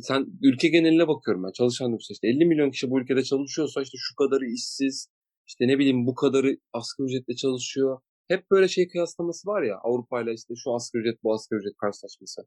Sen 0.00 0.26
ülke 0.42 0.68
geneline 0.68 1.08
bakıyorum 1.08 1.44
ben 1.44 1.52
çalışan 1.52 1.92
nüfusa 1.92 2.12
işte 2.12 2.28
50 2.28 2.46
milyon 2.46 2.70
kişi 2.70 2.90
bu 2.90 3.00
ülkede 3.00 3.24
çalışıyorsa 3.24 3.82
işte 3.82 3.98
şu 4.00 4.14
kadarı 4.16 4.46
işsiz 4.46 5.08
işte 5.48 5.68
ne 5.68 5.78
bileyim 5.78 6.06
bu 6.06 6.14
kadarı 6.14 6.56
asgari 6.72 7.06
ücretle 7.06 7.36
çalışıyor. 7.36 8.00
Hep 8.28 8.50
böyle 8.50 8.68
şey 8.68 8.88
kıyaslaması 8.88 9.48
var 9.48 9.62
ya 9.62 9.76
Avrupa 9.84 10.22
ile 10.22 10.34
işte 10.34 10.54
şu 10.56 10.74
asgari 10.74 11.02
ücret 11.02 11.22
bu 11.22 11.34
asgari 11.34 11.60
ücret 11.60 11.76
karşılaşması. 11.76 12.42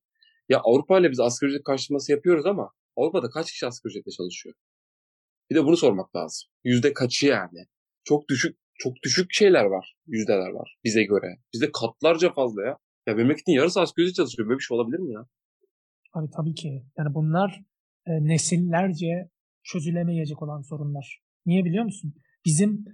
Ya 0.49 0.59
Avrupa 0.63 0.99
ile 0.99 1.11
biz 1.11 1.19
asgari 1.19 1.51
ücret 1.51 1.63
karşılaması 1.63 2.11
yapıyoruz 2.11 2.45
ama 2.45 2.71
Avrupa'da 2.97 3.29
kaç 3.29 3.51
kişi 3.51 3.67
asgari 3.67 3.91
ücretle 3.91 4.11
çalışıyor? 4.11 4.55
Bir 5.49 5.55
de 5.55 5.65
bunu 5.65 5.77
sormak 5.77 6.15
lazım. 6.15 6.49
Yüzde 6.63 6.93
kaçı 6.93 7.27
yani? 7.27 7.65
Çok 8.03 8.29
düşük 8.29 8.57
çok 8.83 8.93
düşük 9.03 9.33
şeyler 9.33 9.65
var. 9.65 9.95
Yüzdeler 10.07 10.49
var 10.49 10.77
bize 10.83 11.03
göre. 11.03 11.37
Bizde 11.53 11.71
katlarca 11.71 12.33
fazla 12.33 12.61
ya. 12.65 12.77
Ya 13.07 13.15
memleketin 13.15 13.51
yarısı 13.51 13.81
asgari 13.81 14.13
çalışıyor. 14.13 14.49
Böyle 14.49 14.59
bir 14.59 14.63
şey 14.63 14.75
olabilir 14.77 14.99
mi 14.99 15.13
ya? 15.13 15.25
Abi 16.13 16.27
tabii 16.35 16.53
ki. 16.53 16.83
Yani 16.97 17.13
bunlar 17.13 17.61
e, 18.05 18.11
nesillerce 18.11 19.29
çözülemeyecek 19.63 20.41
olan 20.41 20.61
sorunlar. 20.61 21.21
Niye 21.45 21.65
biliyor 21.65 21.83
musun? 21.83 22.13
Bizim 22.45 22.85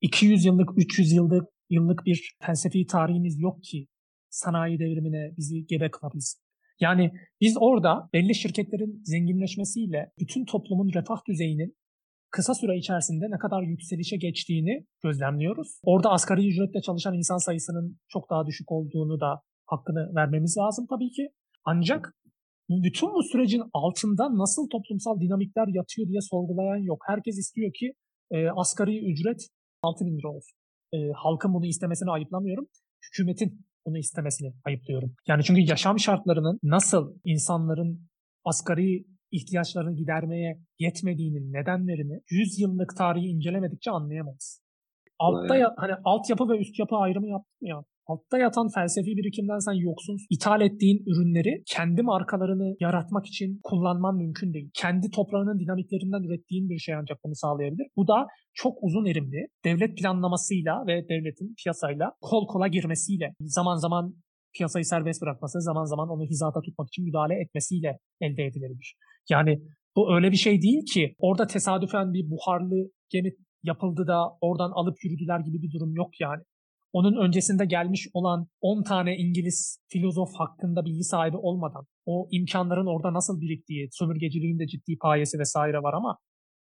200 0.00 0.44
yıllık, 0.44 0.70
300 0.76 1.12
yıllık 1.12 1.44
yıllık 1.70 2.04
bir 2.06 2.36
felsefi 2.42 2.86
tarihimiz 2.86 3.40
yok 3.40 3.62
ki 3.62 3.86
sanayi 4.30 4.78
devrimine 4.78 5.34
bizi 5.36 5.66
gebe 5.66 5.90
kılabilsin. 5.90 6.40
Yani 6.80 7.12
biz 7.40 7.56
orada 7.60 8.08
belli 8.12 8.34
şirketlerin 8.34 9.02
zenginleşmesiyle 9.04 10.12
bütün 10.18 10.44
toplumun 10.44 10.92
refah 10.94 11.28
düzeyinin 11.28 11.76
kısa 12.32 12.54
süre 12.54 12.76
içerisinde 12.76 13.24
ne 13.34 13.38
kadar 13.38 13.62
yükselişe 13.62 14.16
geçtiğini 14.16 14.86
gözlemliyoruz. 15.02 15.80
Orada 15.82 16.10
asgari 16.10 16.48
ücretle 16.48 16.80
çalışan 16.80 17.14
insan 17.14 17.36
sayısının 17.36 17.98
çok 18.08 18.30
daha 18.30 18.46
düşük 18.46 18.72
olduğunu 18.72 19.20
da 19.20 19.40
hakkını 19.66 20.14
vermemiz 20.14 20.56
lazım 20.58 20.86
tabii 20.90 21.10
ki. 21.10 21.28
Ancak 21.64 22.14
bütün 22.70 23.08
bu 23.14 23.22
sürecin 23.22 23.62
altında 23.72 24.24
nasıl 24.38 24.68
toplumsal 24.68 25.20
dinamikler 25.20 25.66
yatıyor 25.68 26.08
diye 26.08 26.20
sorgulayan 26.20 26.82
yok. 26.82 27.02
Herkes 27.06 27.38
istiyor 27.38 27.72
ki 27.72 27.92
e, 28.30 28.48
asgari 28.56 29.12
ücret 29.12 29.40
6 29.82 30.04
bin 30.06 30.18
lira 30.18 30.28
olsun. 30.28 30.56
E, 30.92 30.98
halkın 31.14 31.54
bunu 31.54 31.66
istemesini 31.66 32.10
ayıplamıyorum. 32.10 32.66
Hükümetin 33.04 33.66
bunu 33.86 33.98
istemesini 33.98 34.52
ayıplıyorum. 34.64 35.14
Yani 35.28 35.44
çünkü 35.44 35.60
yaşam 35.60 35.98
şartlarının 35.98 36.58
nasıl 36.62 37.14
insanların 37.24 38.08
asgari 38.44 39.04
ihtiyaçlarını 39.32 39.94
gidermeye 39.96 40.58
yetmediğinin 40.78 41.52
nedenlerini 41.52 42.20
100 42.30 42.60
yıllık 42.60 42.96
tarihi 42.96 43.26
incelemedikçe 43.26 43.90
anlayamayız. 43.90 44.62
Altta 45.18 45.56
ya, 45.56 45.74
hani 45.76 45.92
altyapı 46.04 46.48
ve 46.48 46.58
üst 46.58 46.78
yapı 46.78 46.96
ayrımı 46.96 47.28
yaptım 47.28 47.66
ya. 47.68 47.82
Altta 48.06 48.38
yatan 48.38 48.68
felsefi 48.74 49.16
birikimden 49.16 49.58
sen 49.58 49.72
yoksun. 49.72 50.16
İthal 50.30 50.60
ettiğin 50.60 51.02
ürünleri 51.06 51.62
kendi 51.66 52.02
markalarını 52.02 52.76
yaratmak 52.80 53.26
için 53.26 53.60
kullanman 53.62 54.16
mümkün 54.16 54.54
değil. 54.54 54.70
Kendi 54.74 55.10
toprağının 55.10 55.58
dinamiklerinden 55.58 56.22
ürettiğin 56.22 56.68
bir 56.68 56.78
şey 56.78 56.94
ancak 56.94 57.18
bunu 57.24 57.34
sağlayabilir. 57.34 57.86
Bu 57.96 58.08
da 58.08 58.26
çok 58.54 58.78
uzun 58.82 59.04
erimli 59.04 59.46
devlet 59.64 59.98
planlamasıyla 59.98 60.86
ve 60.86 61.08
devletin 61.08 61.54
piyasayla 61.62 62.12
kol 62.20 62.46
kola 62.46 62.68
girmesiyle 62.68 63.34
zaman 63.40 63.76
zaman 63.76 64.14
piyasayı 64.54 64.84
serbest 64.84 65.22
bırakması, 65.22 65.60
zaman 65.60 65.84
zaman 65.84 66.08
onu 66.08 66.24
hizada 66.24 66.60
tutmak 66.60 66.88
için 66.88 67.04
müdahale 67.04 67.34
etmesiyle 67.34 67.98
elde 68.20 68.44
edilebilir. 68.44 68.96
Yani 69.30 69.62
bu 69.96 70.14
öyle 70.14 70.32
bir 70.32 70.36
şey 70.36 70.62
değil 70.62 70.86
ki 70.92 71.14
orada 71.18 71.46
tesadüfen 71.46 72.12
bir 72.12 72.30
buharlı 72.30 72.90
gemi 73.10 73.32
yapıldı 73.62 74.06
da 74.06 74.38
oradan 74.40 74.70
alıp 74.70 75.04
yürüdüler 75.04 75.40
gibi 75.40 75.62
bir 75.62 75.72
durum 75.72 75.94
yok 75.94 76.20
yani. 76.20 76.42
Onun 76.92 77.26
öncesinde 77.26 77.64
gelmiş 77.64 78.08
olan 78.12 78.48
10 78.60 78.82
tane 78.82 79.16
İngiliz 79.16 79.78
filozof 79.88 80.30
hakkında 80.34 80.84
bilgi 80.84 81.04
sahibi 81.04 81.36
olmadan 81.36 81.86
o 82.06 82.28
imkanların 82.30 82.86
orada 82.86 83.12
nasıl 83.12 83.40
biriktiği, 83.40 83.88
sömürgeciliğin 83.92 84.58
de 84.58 84.66
ciddi 84.66 84.98
payesi 84.98 85.38
vesaire 85.38 85.82
var 85.82 85.94
ama 85.94 86.18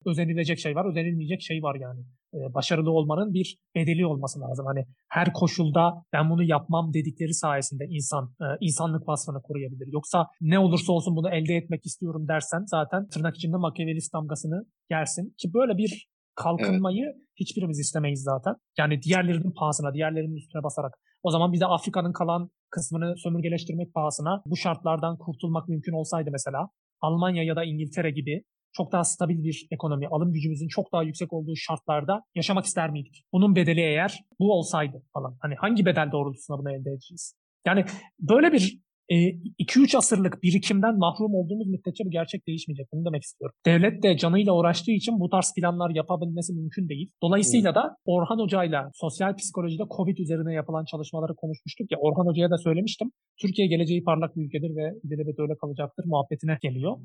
özenilecek 0.07 0.59
şey 0.59 0.75
var, 0.75 0.89
özenilmeyecek 0.91 1.43
şey 1.43 1.63
var 1.63 1.77
yani. 1.81 2.01
Ee, 2.35 2.55
başarılı 2.55 2.91
olmanın 2.91 3.35
bir 3.35 3.59
bedeli 3.75 4.07
olması 4.07 4.41
lazım. 4.41 4.67
Hani 4.67 4.85
her 5.09 5.33
koşulda 5.33 5.95
ben 6.13 6.31
bunu 6.31 6.43
yapmam 6.43 6.95
dedikleri 6.95 7.35
sayesinde 7.35 7.85
insan 7.89 8.35
e, 8.41 8.45
insanlık 8.61 9.09
vasfını 9.09 9.43
koruyabilir. 9.43 9.89
Yoksa 9.93 10.27
ne 10.41 10.59
olursa 10.59 10.93
olsun 10.93 11.17
bunu 11.17 11.31
elde 11.31 11.55
etmek 11.55 11.87
istiyorum 11.87 12.29
dersen 12.29 12.65
zaten 12.67 13.09
tırnak 13.09 13.37
içinde 13.37 13.57
makyavelist 13.57 14.15
damgasını 14.15 14.67
yersin. 14.91 15.35
Ki 15.39 15.55
böyle 15.55 15.77
bir 15.77 16.09
kalkınmayı 16.35 17.05
evet. 17.05 17.17
hiçbirimiz 17.41 17.79
istemeyiz 17.79 18.23
zaten. 18.23 18.55
Yani 18.79 19.03
diğerlerinin 19.03 19.53
pahasına, 19.53 19.95
diğerlerinin 19.95 20.37
üstüne 20.37 20.63
basarak. 20.63 20.93
O 21.23 21.31
zaman 21.31 21.53
bir 21.53 21.61
de 21.61 21.67
Afrika'nın 21.67 22.13
kalan 22.13 22.51
kısmını 22.71 23.15
sömürgeleştirmek 23.17 23.95
pahasına 23.95 24.43
bu 24.47 24.57
şartlardan 24.57 25.19
kurtulmak 25.19 25.69
mümkün 25.69 25.93
olsaydı 25.93 26.31
mesela 26.33 26.69
Almanya 27.01 27.43
ya 27.43 27.57
da 27.57 27.65
İngiltere 27.65 28.11
gibi 28.11 28.45
çok 28.73 28.93
daha 28.93 29.05
stabil 29.05 29.45
bir 29.45 29.67
ekonomi, 29.71 30.09
alım 30.09 30.33
gücümüzün 30.33 30.69
çok 30.69 30.93
daha 30.93 31.03
yüksek 31.03 31.33
olduğu 31.33 31.57
şartlarda 31.57 32.23
yaşamak 32.35 32.65
ister 32.65 32.91
miydik? 32.91 33.25
Bunun 33.33 33.57
bedeli 33.57 33.81
eğer 33.81 34.25
bu 34.41 34.53
olsaydı 34.53 35.03
falan. 35.13 35.37
Hani 35.41 35.55
hangi 35.55 35.87
bedel 35.87 36.13
doğrultusunda 36.13 36.59
bunu 36.59 36.73
elde 36.73 36.91
edeceğiz? 36.91 37.35
Yani 37.67 37.85
böyle 38.21 38.53
bir 38.53 38.81
2-3 39.11 39.95
e, 39.95 39.99
asırlık 39.99 40.43
birikimden 40.43 40.99
mahrum 40.99 41.35
olduğumuz 41.35 41.67
müddetçe 41.67 42.05
bu 42.05 42.11
gerçek 42.11 42.47
değişmeyecek. 42.47 42.87
Bunu 42.93 43.05
demek 43.05 43.23
istiyorum. 43.23 43.57
Devlet 43.67 44.03
de 44.03 44.17
canıyla 44.17 44.53
uğraştığı 44.53 44.93
için 44.93 45.21
bu 45.21 45.29
tarz 45.29 45.53
planlar 45.57 45.91
yapabilmesi 45.95 46.53
mümkün 46.53 46.89
değil. 46.89 47.11
Dolayısıyla 47.23 47.75
da 47.75 47.97
Orhan 48.05 48.39
Hoca'yla 48.39 48.91
sosyal 48.95 49.37
psikolojide 49.37 49.83
Covid 49.97 50.19
üzerine 50.19 50.55
yapılan 50.55 50.85
çalışmaları 50.85 51.35
konuşmuştuk 51.35 51.93
ya. 51.93 51.99
Orhan 51.99 52.27
Hoca'ya 52.31 52.51
da 52.51 52.59
söylemiştim. 52.59 53.11
Türkiye 53.41 53.69
geleceği 53.69 54.05
parlak 54.05 54.37
bir 54.37 54.45
ülkedir 54.47 54.77
ve 54.77 54.95
ileride 55.05 55.43
öyle 55.43 55.57
kalacaktır 55.61 56.05
muhabbetine 56.07 56.59
geliyor. 56.63 56.97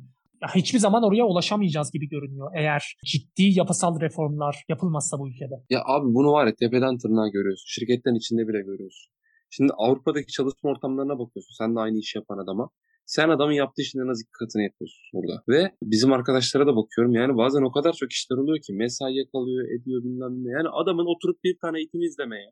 Ya 0.42 0.48
hiçbir 0.56 0.80
zaman 0.80 1.04
oraya 1.04 1.26
ulaşamayacağız 1.26 1.92
gibi 1.92 2.08
görünüyor 2.10 2.52
eğer 2.56 2.96
ciddi 3.06 3.44
yapısal 3.60 4.00
reformlar 4.02 4.63
yapılmazsa 4.70 5.20
bu 5.20 5.30
ülkede. 5.30 5.56
Ya 5.70 5.80
abi 5.86 6.06
bunu 6.06 6.32
var 6.32 6.48
ya 6.48 6.54
tepeden 6.60 6.98
tırnağa 6.98 7.28
görüyorsun. 7.28 7.66
Şirketten 7.68 8.16
içinde 8.16 8.48
bile 8.48 8.62
görüyorsun. 8.62 9.12
Şimdi 9.56 9.74
Avrupa'daki 9.78 10.32
çalışma 10.32 10.70
ortamlarına 10.70 11.20
bakıyorsun. 11.20 11.56
Sen 11.58 11.76
de 11.76 11.80
aynı 11.80 11.98
işi 11.98 12.18
yapan 12.18 12.38
adama. 12.38 12.70
Sen 13.06 13.30
adamın 13.30 13.54
yaptığı 13.54 13.82
işin 13.82 14.00
en 14.00 14.12
az 14.12 14.22
iki 14.22 14.32
katını 14.39 14.63
yapıyorsun 14.63 15.02
burada. 15.13 15.44
Ve 15.50 15.72
bizim 15.84 16.13
arkadaşlara 16.13 16.68
da 16.68 16.76
bakıyorum. 16.76 17.13
Yani 17.13 17.38
bazen 17.38 17.62
o 17.62 17.72
kadar 17.72 17.94
çok 17.94 18.12
işler 18.12 18.38
oluyor 18.38 18.58
ki 18.66 18.74
mesaiye 18.74 19.24
kalıyor, 19.32 19.66
ediyor 19.76 20.04
bilmem 20.04 20.34
ne. 20.44 20.52
Yani 20.52 20.70
adamın 20.82 21.16
oturup 21.16 21.44
bir 21.44 21.58
tane 21.62 21.78
eğitim 21.78 22.02
izlemeye, 22.02 22.50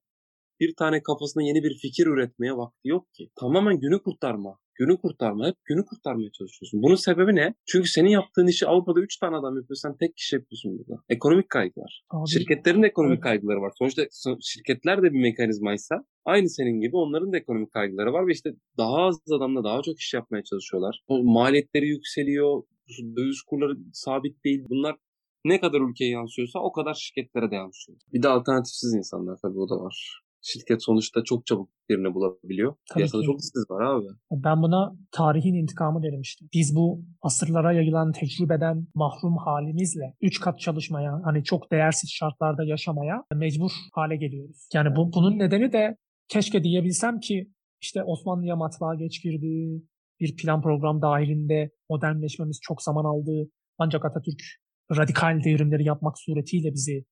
bir 0.60 0.76
tane 0.76 1.04
kafasına 1.04 1.44
yeni 1.44 1.64
bir 1.64 1.74
fikir 1.82 2.08
üretmeye 2.08 2.58
vakti 2.58 2.88
yok 2.88 3.14
ki. 3.14 3.30
Tamamen 3.40 3.80
günü 3.80 4.04
kurtarma. 4.04 4.60
Günü 4.82 4.98
kurtarma. 4.98 5.48
Hep 5.48 5.56
günü 5.66 5.86
kurtarmaya 5.86 6.32
çalışıyorsun. 6.32 6.82
Bunun 6.84 6.96
sebebi 6.96 7.36
ne? 7.36 7.54
Çünkü 7.66 7.90
senin 7.90 8.10
yaptığın 8.10 8.48
işi 8.48 8.68
Avrupa'da 8.68 9.00
3 9.00 9.18
tane 9.18 9.36
adam 9.36 9.56
yapıyor. 9.56 9.78
Sen 9.78 9.98
tek 9.98 10.16
kişi 10.18 10.36
yapıyorsun 10.36 10.78
burada. 10.78 11.02
Ekonomik 11.10 11.50
kaygılar. 11.50 12.04
Abi, 12.10 12.30
Şirketlerin 12.30 12.84
de 12.84 12.88
ekonomik 12.88 13.16
evet. 13.16 13.24
kaygıları 13.24 13.62
var. 13.62 13.72
Sonuçta 13.80 14.04
şirketler 14.42 14.98
de 15.04 15.14
bir 15.14 15.22
mekanizmaysa 15.22 15.96
aynı 16.26 16.50
senin 16.50 16.82
gibi 16.82 16.96
onların 16.96 17.34
da 17.34 17.38
ekonomik 17.38 17.72
kaygıları 17.72 18.14
var 18.14 18.28
ve 18.28 18.32
işte 18.32 18.50
daha 18.78 18.98
az 18.98 19.16
adamla 19.32 19.64
daha 19.64 19.82
çok 19.82 20.00
iş 20.00 20.14
yapmaya 20.14 20.44
çalışıyorlar. 20.44 21.04
Maliyetleri 21.10 21.88
yükseliyor. 21.88 22.64
Döviz 23.18 23.42
kurları 23.42 23.78
sabit 23.94 24.44
değil. 24.46 24.66
Bunlar 24.70 24.96
ne 25.46 25.60
kadar 25.60 25.90
ülkeye 25.90 26.12
yansıyorsa 26.12 26.60
o 26.60 26.72
kadar 26.72 26.94
şirketlere 26.94 27.52
de 27.52 27.56
yansıyor. 27.56 27.98
Bir 28.14 28.24
de 28.24 28.28
alternatifsiz 28.28 28.94
insanlar 28.94 29.38
tabii 29.42 29.60
o 29.60 29.70
da 29.70 29.76
var 29.76 30.22
şirket 30.42 30.84
sonuçta 30.84 31.24
çok 31.24 31.46
çabuk 31.46 31.70
birini 31.90 32.14
bulabiliyor. 32.14 32.76
Tabii 32.90 32.98
Piyasada 32.98 33.22
ki. 33.22 33.26
çok 33.26 33.40
işsiz 33.40 33.66
var 33.70 33.82
abi. 33.82 34.06
Ben 34.32 34.62
buna 34.62 34.94
tarihin 35.12 35.54
intikamı 35.54 36.04
derim 36.04 36.22
işte. 36.22 36.46
Biz 36.54 36.76
bu 36.76 37.04
asırlara 37.22 37.74
yayılan 37.74 38.12
tecrübeden 38.12 38.88
mahrum 38.96 39.38
halimizle 39.38 40.14
üç 40.22 40.40
kat 40.40 40.60
çalışmaya, 40.60 41.22
hani 41.24 41.44
çok 41.44 41.72
değersiz 41.72 42.10
şartlarda 42.10 42.64
yaşamaya 42.64 43.24
mecbur 43.36 43.72
hale 43.94 44.16
geliyoruz. 44.16 44.68
Yani 44.74 44.96
bu, 44.96 45.14
bunun 45.14 45.40
nedeni 45.40 45.74
de 45.74 45.98
keşke 46.28 46.64
diyebilsem 46.64 47.20
ki 47.20 47.52
işte 47.82 48.04
Osmanlı'ya 48.04 48.56
matbaa 48.56 48.96
geç 48.96 49.24
girdi, 49.24 49.84
bir 50.20 50.36
plan 50.36 50.62
program 50.62 51.02
dahilinde 51.02 51.72
modernleşmemiz 51.90 52.60
çok 52.62 52.82
zaman 52.82 53.06
aldı. 53.06 53.50
Ancak 53.78 54.06
Atatürk 54.06 54.42
radikal 54.98 55.44
devrimleri 55.44 55.84
yapmak 55.84 56.20
suretiyle 56.20 56.74
bizi 56.74 57.06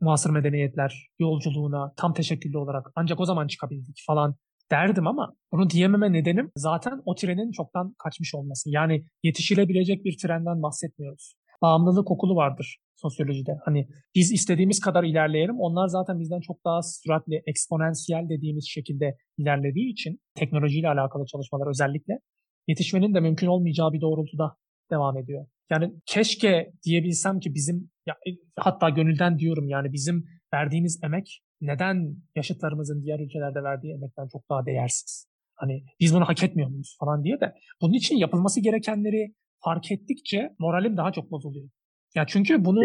muasır 0.00 0.30
medeniyetler 0.30 1.08
yolculuğuna 1.18 1.92
tam 1.96 2.14
teşekküllü 2.14 2.58
olarak 2.58 2.92
ancak 2.94 3.20
o 3.20 3.24
zaman 3.24 3.46
çıkabildik 3.46 4.02
falan 4.06 4.34
derdim 4.70 5.06
ama 5.06 5.34
bunu 5.52 5.70
diyememe 5.70 6.12
nedenim 6.12 6.50
zaten 6.56 7.02
o 7.04 7.14
trenin 7.14 7.50
çoktan 7.50 7.94
kaçmış 7.98 8.34
olması. 8.34 8.70
Yani 8.70 9.04
yetişilebilecek 9.22 10.04
bir 10.04 10.18
trenden 10.22 10.62
bahsetmiyoruz. 10.62 11.34
Bağımlılık 11.62 12.10
okulu 12.10 12.36
vardır 12.36 12.78
sosyolojide. 12.96 13.58
Hani 13.64 13.88
biz 14.14 14.32
istediğimiz 14.32 14.80
kadar 14.80 15.04
ilerleyelim. 15.04 15.60
Onlar 15.60 15.88
zaten 15.88 16.20
bizden 16.20 16.40
çok 16.40 16.64
daha 16.64 16.82
süratli, 16.82 17.42
eksponansiyel 17.46 18.28
dediğimiz 18.28 18.68
şekilde 18.68 19.16
ilerlediği 19.38 19.92
için 19.92 20.20
teknolojiyle 20.34 20.88
alakalı 20.88 21.26
çalışmalar 21.26 21.70
özellikle 21.70 22.18
yetişmenin 22.68 23.14
de 23.14 23.20
mümkün 23.20 23.46
olmayacağı 23.46 23.92
bir 23.92 24.00
doğrultuda 24.00 24.56
devam 24.90 25.18
ediyor. 25.18 25.46
Yani 25.70 25.92
keşke 26.06 26.72
diyebilsem 26.84 27.40
ki 27.40 27.54
bizim 27.54 27.90
ya, 28.10 28.32
e, 28.32 28.36
hatta 28.56 28.90
gönülden 28.90 29.38
diyorum 29.38 29.68
yani 29.68 29.92
bizim 29.92 30.24
verdiğimiz 30.54 31.00
emek 31.04 31.42
neden 31.60 32.16
yaşıtlarımızın 32.36 33.02
diğer 33.02 33.20
ülkelerde 33.20 33.62
verdiği 33.62 33.94
emekten 33.94 34.28
çok 34.32 34.50
daha 34.50 34.66
değersiz? 34.66 35.26
Hani 35.54 35.84
biz 36.00 36.14
bunu 36.14 36.24
hak 36.24 36.42
etmiyor 36.42 36.68
muyuz 36.68 36.96
falan 37.00 37.24
diye 37.24 37.40
de 37.40 37.54
bunun 37.80 37.92
için 37.92 38.16
yapılması 38.16 38.60
gerekenleri 38.60 39.34
fark 39.64 39.92
ettikçe 39.92 40.54
moralim 40.58 40.96
daha 40.96 41.12
çok 41.12 41.30
bozuluyor. 41.30 41.68
Ya 42.14 42.24
çünkü 42.26 42.64
bunu 42.64 42.80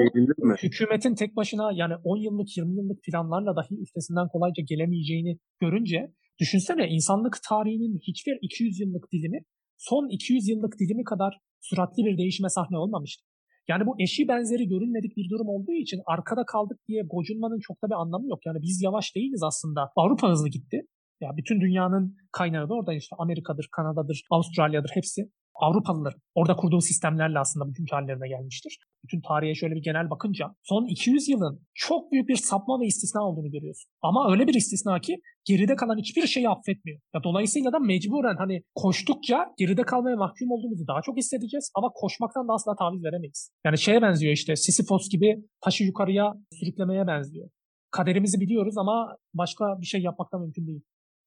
hükümetin 0.63 1.15
tek 1.15 1.35
başına 1.35 1.71
yani 1.73 1.93
10 2.03 2.17
yıllık 2.17 2.57
20 2.57 2.75
yıllık 2.75 3.03
planlarla 3.03 3.55
dahi 3.55 3.81
üstesinden 3.81 4.27
kolayca 4.27 4.63
gelemeyeceğini 4.67 5.37
görünce 5.61 6.13
düşünsene 6.39 6.87
insanlık 6.87 7.37
tarihinin 7.49 7.99
hiçbir 8.07 8.37
200 8.41 8.79
yıllık 8.79 9.11
dilimi 9.11 9.39
son 9.77 10.09
200 10.09 10.47
yıllık 10.47 10.79
dilimi 10.79 11.03
kadar 11.03 11.37
süratli 11.61 12.05
bir 12.05 12.17
değişime 12.17 12.49
sahne 12.49 12.77
olmamıştı. 12.77 13.25
Yani 13.67 13.85
bu 13.85 13.95
eşi 13.99 14.27
benzeri 14.27 14.67
görünmedik 14.67 15.17
bir 15.17 15.29
durum 15.29 15.49
olduğu 15.49 15.73
için 15.73 16.01
arkada 16.05 16.45
kaldık 16.45 16.79
diye 16.87 17.03
gocunmanın 17.03 17.59
çok 17.59 17.83
da 17.83 17.87
bir 17.87 18.01
anlamı 18.01 18.27
yok. 18.27 18.45
Yani 18.45 18.61
biz 18.61 18.81
yavaş 18.81 19.15
değiliz 19.15 19.43
aslında. 19.43 19.91
Avrupa 19.95 20.29
hızlı 20.29 20.49
gitti. 20.49 20.81
Ya 21.21 21.29
bütün 21.37 21.61
dünyanın 21.61 22.17
kaynağı 22.31 22.69
da 22.69 22.73
orada 22.73 22.93
işte 22.93 23.15
Amerika'dır, 23.19 23.67
Kanada'dır, 23.71 24.23
Avustralya'dır 24.31 24.91
hepsi. 24.93 25.21
Avrupalıların 25.55 26.21
orada 26.35 26.55
kurduğu 26.55 26.81
sistemlerle 26.81 27.39
aslında 27.39 27.65
bugünkü 27.65 27.95
hallerine 27.95 28.27
gelmiştir. 28.27 28.79
Bütün 29.03 29.21
tarihe 29.21 29.55
şöyle 29.55 29.75
bir 29.75 29.83
genel 29.83 30.09
bakınca 30.09 30.45
son 30.63 30.85
200 30.85 31.29
yılın 31.29 31.59
çok 31.73 32.11
büyük 32.11 32.29
bir 32.29 32.35
sapma 32.35 32.79
ve 32.79 32.85
istisna 32.85 33.27
olduğunu 33.27 33.51
görüyorsun. 33.51 33.91
Ama 34.01 34.31
öyle 34.31 34.47
bir 34.47 34.53
istisna 34.53 34.99
ki 34.99 35.15
geride 35.45 35.75
kalan 35.75 35.97
hiçbir 35.97 36.27
şeyi 36.27 36.49
affetmiyor. 36.49 36.99
Ya 37.13 37.23
dolayısıyla 37.23 37.73
da 37.73 37.79
mecburen 37.79 38.35
hani 38.37 38.63
koştukça 38.75 39.45
geride 39.57 39.81
kalmaya 39.81 40.15
mahkum 40.15 40.51
olduğumuzu 40.51 40.87
daha 40.87 41.01
çok 41.01 41.17
hissedeceğiz 41.17 41.71
ama 41.75 41.89
koşmaktan 41.93 42.47
da 42.47 42.53
asla 42.53 42.75
taviz 42.75 43.03
veremeyiz. 43.03 43.51
Yani 43.65 43.77
şeye 43.77 44.01
benziyor 44.01 44.33
işte 44.33 44.55
Sisyphos 44.55 45.09
gibi 45.09 45.37
taşı 45.61 45.83
yukarıya 45.83 46.33
sürüklemeye 46.59 47.07
benziyor. 47.07 47.49
Kaderimizi 47.91 48.39
biliyoruz 48.39 48.77
ama 48.77 49.17
başka 49.33 49.81
bir 49.81 49.85
şey 49.85 50.01
yapmaktan 50.01 50.41
mümkün 50.41 50.67
değil. 50.67 50.81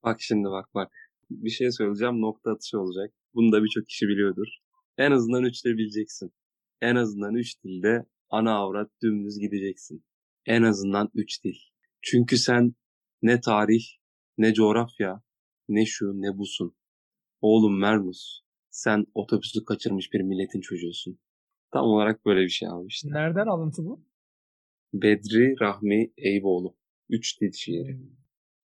Bak 0.05 0.17
şimdi 0.21 0.49
bak 0.49 0.67
bak. 0.75 0.89
Bir 1.31 1.51
şey 1.51 1.73
söyleyeceğim 1.73 2.21
nokta 2.21 2.51
atışı 2.51 2.81
olacak. 2.81 3.15
Bunu 3.35 3.53
da 3.53 3.65
birçok 3.65 3.87
kişi 3.89 4.09
biliyordur. 4.09 4.49
En 4.99 5.11
azından 5.11 5.45
üç 5.45 5.65
dil 5.65 5.71
bileceksin. 5.71 6.33
En 6.81 6.97
azından 6.97 7.35
üç 7.35 7.65
dilde 7.65 8.07
ana 8.31 8.55
avrat 8.55 8.91
dümdüz 9.03 9.39
gideceksin. 9.39 10.05
En 10.47 10.63
azından 10.63 11.11
üç 11.15 11.45
dil. 11.45 11.57
Çünkü 12.03 12.39
sen 12.39 12.75
ne 13.23 13.41
tarih, 13.41 13.85
ne 14.39 14.55
coğrafya, 14.55 15.23
ne 15.69 15.87
şu 15.87 16.13
ne 16.23 16.39
busun. 16.39 16.77
Oğlum 17.41 17.81
Mermus, 17.81 18.41
sen 18.71 19.07
otobüsü 19.15 19.65
kaçırmış 19.65 20.13
bir 20.13 20.21
milletin 20.21 20.61
çocuğusun. 20.61 21.19
Tam 21.73 21.85
olarak 21.85 22.27
böyle 22.27 22.41
bir 22.41 22.49
şey 22.49 22.69
işte. 22.87 23.09
Nereden 23.11 23.47
alıntı 23.47 23.85
bu? 23.85 24.05
Bedri 24.95 25.61
Rahmi 25.61 26.13
Eyüboğlu. 26.17 26.77
Üç 27.09 27.41
dil 27.41 27.53
şiiri. 27.53 28.01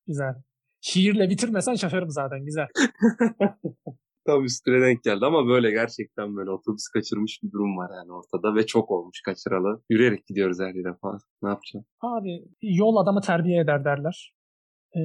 Güzel. 0.07 0.43
Şiirle 0.87 1.31
bitirmesen 1.31 1.75
şaşarım 1.75 2.11
zaten. 2.11 2.45
Güzel. 2.45 2.67
Tam 4.27 4.45
üstüne 4.45 4.81
denk 4.81 5.03
geldi 5.03 5.27
ama 5.27 5.47
böyle 5.47 5.71
gerçekten 5.71 6.37
böyle 6.37 6.51
otobüs 6.51 6.89
kaçırmış 6.89 7.41
bir 7.43 7.53
durum 7.53 7.77
var 7.77 7.91
yani 7.97 8.13
ortada 8.13 8.55
ve 8.55 8.67
çok 8.67 8.91
olmuş 8.91 9.21
kaçıralı. 9.25 9.83
Yürüyerek 9.91 10.27
gidiyoruz 10.27 10.61
her 10.61 10.75
yere 10.75 10.95
falan. 11.03 11.19
Ne 11.43 11.49
yapacağım? 11.49 11.87
Abi 12.01 12.45
yol 12.63 12.97
adamı 12.97 13.21
terbiye 13.21 13.61
eder 13.61 13.85
derler. 13.85 14.34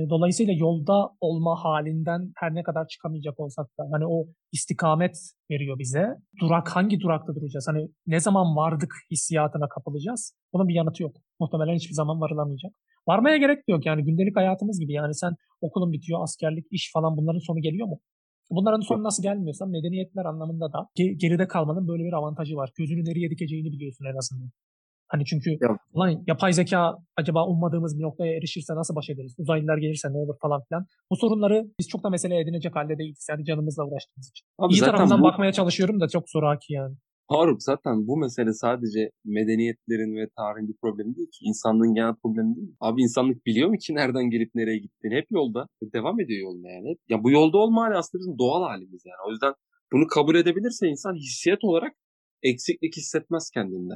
Dolayısıyla 0.09 0.53
yolda 0.53 1.09
olma 1.21 1.63
halinden 1.63 2.31
her 2.35 2.55
ne 2.55 2.63
kadar 2.63 2.87
çıkamayacak 2.87 3.39
olsak 3.39 3.67
da 3.79 3.83
hani 3.91 4.05
o 4.07 4.27
istikamet 4.51 5.17
veriyor 5.51 5.79
bize. 5.79 6.05
Durak 6.41 6.75
hangi 6.75 6.99
durakta 6.99 7.35
duracağız? 7.35 7.67
Hani 7.67 7.89
ne 8.07 8.19
zaman 8.19 8.55
vardık 8.55 8.93
hissiyatına 9.11 9.69
kapılacağız? 9.69 10.35
Bunun 10.53 10.67
bir 10.67 10.73
yanıtı 10.73 11.03
yok. 11.03 11.15
Muhtemelen 11.39 11.75
hiçbir 11.75 11.93
zaman 11.93 12.21
varılamayacak. 12.21 12.71
Varmaya 13.07 13.37
gerek 13.37 13.59
yok 13.67 13.85
yani 13.85 14.03
gündelik 14.03 14.35
hayatımız 14.35 14.79
gibi 14.79 14.93
yani 14.93 15.15
sen 15.15 15.31
okulun 15.61 15.91
bitiyor, 15.91 16.23
askerlik, 16.23 16.65
iş 16.71 16.91
falan 16.93 17.17
bunların 17.17 17.39
sonu 17.39 17.59
geliyor 17.61 17.87
mu? 17.87 17.99
Bunların 18.51 18.81
sonu 18.81 19.03
nasıl 19.03 19.23
gelmiyorsa 19.23 19.65
medeniyetler 19.65 20.25
anlamında 20.25 20.73
da 20.73 20.87
geride 20.95 21.47
kalmanın 21.47 21.87
böyle 21.87 22.03
bir 22.03 22.13
avantajı 22.13 22.55
var. 22.55 22.69
Gözünü 22.77 23.05
nereye 23.05 23.29
dikeceğini 23.29 23.71
biliyorsun 23.71 24.05
en 24.05 24.17
azından. 24.17 24.49
Hani 25.09 25.25
çünkü 25.25 25.49
ya. 25.61 25.77
ulan 25.93 26.23
yapay 26.27 26.53
zeka 26.53 26.97
acaba 27.17 27.47
ummadığımız 27.47 27.97
bir 27.97 28.03
noktaya 28.03 28.37
erişirse 28.37 28.75
nasıl 28.75 28.95
baş 28.95 29.09
ederiz? 29.09 29.35
Uzaylılar 29.37 29.77
gelirse 29.77 30.13
ne 30.13 30.17
olur 30.17 30.35
falan 30.41 30.61
filan. 30.69 30.85
Bu 31.11 31.15
sorunları 31.15 31.65
biz 31.79 31.87
çok 31.87 32.03
da 32.03 32.09
mesele 32.09 32.39
edinecek 32.39 32.75
halde 32.75 32.97
değiliz. 32.97 33.27
Yani 33.29 33.45
canımızla 33.45 33.83
uğraştığımız 33.83 34.29
için. 34.29 34.45
Abi 34.59 34.73
İyi 34.73 34.79
tarafından 34.79 35.19
bu... 35.19 35.23
bakmaya 35.23 35.51
çalışıyorum 35.51 35.99
da 35.99 36.07
çok 36.07 36.29
zoraki 36.29 36.73
yani. 36.73 36.95
Harun 37.27 37.57
zaten 37.59 38.07
bu 38.07 38.17
mesele 38.17 38.53
sadece 38.53 39.11
medeniyetlerin 39.25 40.15
ve 40.15 40.29
tarihin 40.37 40.67
bir 40.67 40.77
problemi 40.81 41.15
değil 41.15 41.27
ki. 41.27 41.39
İnsanlığın 41.41 41.93
genel 41.93 42.15
problemi 42.23 42.55
değil. 42.55 42.75
Abi 42.79 43.01
insanlık 43.01 43.45
biliyor 43.45 43.69
mu 43.69 43.77
ki 43.77 43.95
nereden 43.95 44.29
gelip 44.29 44.55
nereye 44.55 44.77
gittiğini? 44.77 45.15
Hep 45.15 45.31
yolda. 45.31 45.67
Devam 45.93 46.19
ediyor 46.19 46.41
yolda 46.41 46.69
yani. 46.69 46.95
Ya 47.09 47.23
bu 47.23 47.31
yolda 47.31 47.57
olma 47.57 47.83
hali 47.83 47.95
aslında 47.95 48.21
bizim 48.21 48.37
doğal 48.39 48.63
halimiz 48.63 49.03
yani. 49.05 49.17
O 49.27 49.31
yüzden 49.31 49.53
bunu 49.93 50.07
kabul 50.07 50.35
edebilirse 50.35 50.87
insan 50.87 51.15
hissiyat 51.15 51.63
olarak 51.63 51.93
eksiklik 52.43 52.97
hissetmez 52.97 53.49
kendinde. 53.53 53.93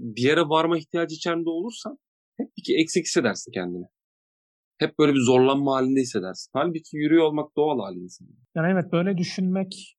Bir 0.00 0.22
yere 0.22 0.40
varma 0.40 0.78
ihtiyacı 0.78 1.14
içerisinde 1.14 1.50
olursan 1.50 1.98
hep 2.36 2.48
bir 2.56 2.82
eksik 2.82 3.06
hissedersin 3.06 3.52
kendini. 3.52 3.84
Hep 4.78 4.98
böyle 4.98 5.12
bir 5.12 5.20
zorlanma 5.20 5.74
halinde 5.74 6.00
hissedersin. 6.00 6.50
Halbuki 6.52 6.96
yürüyor 6.96 7.24
olmak 7.24 7.56
doğal 7.56 7.78
hali 7.78 7.98
insan. 7.98 8.28
Yani 8.54 8.72
evet 8.72 8.92
böyle 8.92 9.18
düşünmek 9.18 9.96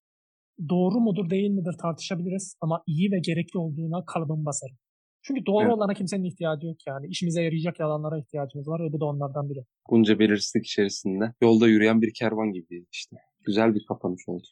doğru 0.70 1.00
mudur 1.00 1.30
değil 1.30 1.50
midir 1.50 1.76
tartışabiliriz 1.82 2.56
ama 2.62 2.84
iyi 2.88 3.12
ve 3.12 3.20
gerekli 3.20 3.58
olduğuna 3.60 4.06
kalıbım 4.06 4.46
basarım. 4.46 4.78
Çünkü 5.22 5.46
doğru 5.46 5.64
evet. 5.64 5.74
olana 5.74 5.94
kimsenin 5.94 6.24
ihtiyacı 6.24 6.68
yok 6.68 6.78
yani. 6.88 7.08
İşimize 7.08 7.42
yarayacak 7.44 7.80
yalanlara 7.80 8.20
ihtiyacımız 8.20 8.68
var 8.68 8.80
ve 8.84 8.94
bu 8.94 9.00
da 9.00 9.06
onlardan 9.06 9.50
biri. 9.50 9.66
Bunca 9.90 10.20
belirsizlik 10.20 10.66
içerisinde 10.66 11.34
yolda 11.42 11.68
yürüyen 11.68 12.02
bir 12.02 12.14
kervan 12.14 12.52
gibi 12.52 12.86
işte. 12.92 13.16
Güzel 13.46 13.76
bir 13.76 13.86
kapanış 13.88 14.22
oldu. 14.28 14.48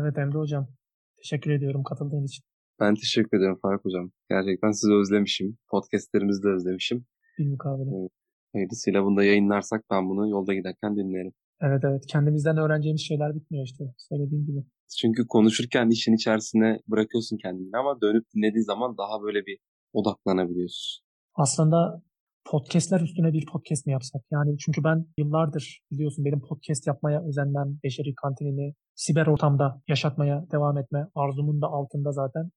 Evet 0.00 0.18
Emre 0.18 0.38
Hocam. 0.38 0.68
Teşekkür 1.16 1.50
ediyorum 1.50 1.82
katıldığın 1.82 2.24
için. 2.24 2.44
Ben 2.80 2.94
teşekkür 2.94 3.38
ederim 3.38 3.58
Faruk 3.62 3.84
Hocam. 3.84 4.10
Gerçekten 4.30 4.70
sizi 4.70 4.92
özlemişim. 4.94 5.58
Podcastlerimizi 5.70 6.42
de 6.42 6.48
özlemişim. 6.48 7.06
Bir 7.38 7.48
mukabele. 7.48 7.90
Evet. 8.00 8.10
Hayırlısıyla 8.52 9.04
bunu 9.04 9.16
da 9.16 9.24
yayınlarsak 9.24 9.84
ben 9.90 10.08
bunu 10.08 10.28
yolda 10.30 10.54
giderken 10.54 10.96
dinlerim. 10.96 11.32
Evet 11.60 11.82
evet. 11.84 12.02
Kendimizden 12.12 12.56
öğreneceğimiz 12.56 13.02
şeyler 13.02 13.34
bitmiyor 13.34 13.64
işte. 13.64 13.84
Söylediğim 13.98 14.46
gibi. 14.46 14.64
Çünkü 15.00 15.26
konuşurken 15.26 15.88
işin 15.90 16.14
içerisine 16.14 16.80
bırakıyorsun 16.88 17.36
kendini 17.36 17.76
ama 17.76 18.00
dönüp 18.00 18.24
dinlediği 18.34 18.64
zaman 18.64 18.98
daha 18.98 19.22
böyle 19.22 19.46
bir 19.46 19.58
odaklanabiliyorsun. 19.92 21.04
Aslında 21.34 22.02
podcastler 22.50 23.00
üstüne 23.00 23.32
bir 23.32 23.46
podcast 23.46 23.86
mi 23.86 23.92
yapsak? 23.92 24.22
Yani 24.30 24.58
çünkü 24.58 24.84
ben 24.84 25.06
yıllardır 25.18 25.80
biliyorsun 25.92 26.24
benim 26.24 26.40
podcast 26.40 26.86
yapmaya 26.86 27.28
özenmem, 27.28 27.78
beşeri 27.84 28.14
kantinini 28.14 28.74
siber 28.94 29.26
ortamda 29.26 29.82
yaşatmaya 29.88 30.46
devam 30.52 30.78
etme 30.78 31.08
arzumun 31.14 31.62
da 31.62 31.66
altında 31.66 32.12
zaten 32.12 32.50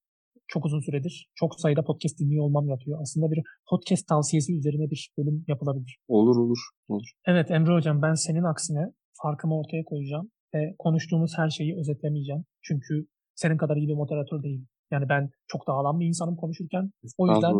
çok 0.49 0.65
uzun 0.65 0.79
süredir 0.79 1.29
çok 1.35 1.59
sayıda 1.59 1.83
podcast 1.83 2.19
dinliyor 2.19 2.43
olmam 2.45 2.69
yatıyor. 2.69 3.01
Aslında 3.01 3.31
bir 3.31 3.41
podcast 3.69 4.07
tavsiyesi 4.07 4.57
üzerine 4.57 4.89
bir 4.91 5.11
bölüm 5.17 5.45
yapılabilir. 5.47 5.97
Olur 6.07 6.37
olur. 6.37 6.59
olur. 6.87 7.07
Evet 7.25 7.51
Emre 7.51 7.73
Hocam 7.73 8.01
ben 8.01 8.13
senin 8.13 8.43
aksine 8.43 8.83
farkımı 9.23 9.59
ortaya 9.59 9.83
koyacağım 9.83 10.31
ve 10.55 10.75
konuştuğumuz 10.79 11.31
her 11.37 11.49
şeyi 11.49 11.77
özetlemeyeceğim. 11.79 12.45
Çünkü 12.61 13.07
senin 13.35 13.57
kadar 13.57 13.75
iyi 13.77 13.87
bir 13.87 13.93
moderatör 13.93 14.43
değilim. 14.43 14.67
Yani 14.91 15.09
ben 15.09 15.29
çok 15.47 15.67
dağılan 15.67 15.99
bir 15.99 16.05
insanım 16.05 16.35
konuşurken. 16.35 16.91
O 17.17 17.33
yüzden 17.33 17.53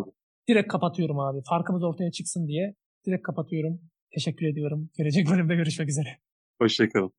direkt 0.50 0.68
kapatıyorum 0.68 1.20
abi. 1.20 1.40
Farkımız 1.50 1.84
ortaya 1.84 2.12
çıksın 2.12 2.48
diye 2.48 2.76
direkt 3.06 3.24
kapatıyorum. 3.24 3.82
Teşekkür 4.14 4.46
ediyorum. 4.48 4.90
Gelecek 4.98 5.30
bölümde 5.30 5.56
görüşmek 5.56 5.90
üzere. 5.90 6.10
Hoşçakalın. 6.62 7.12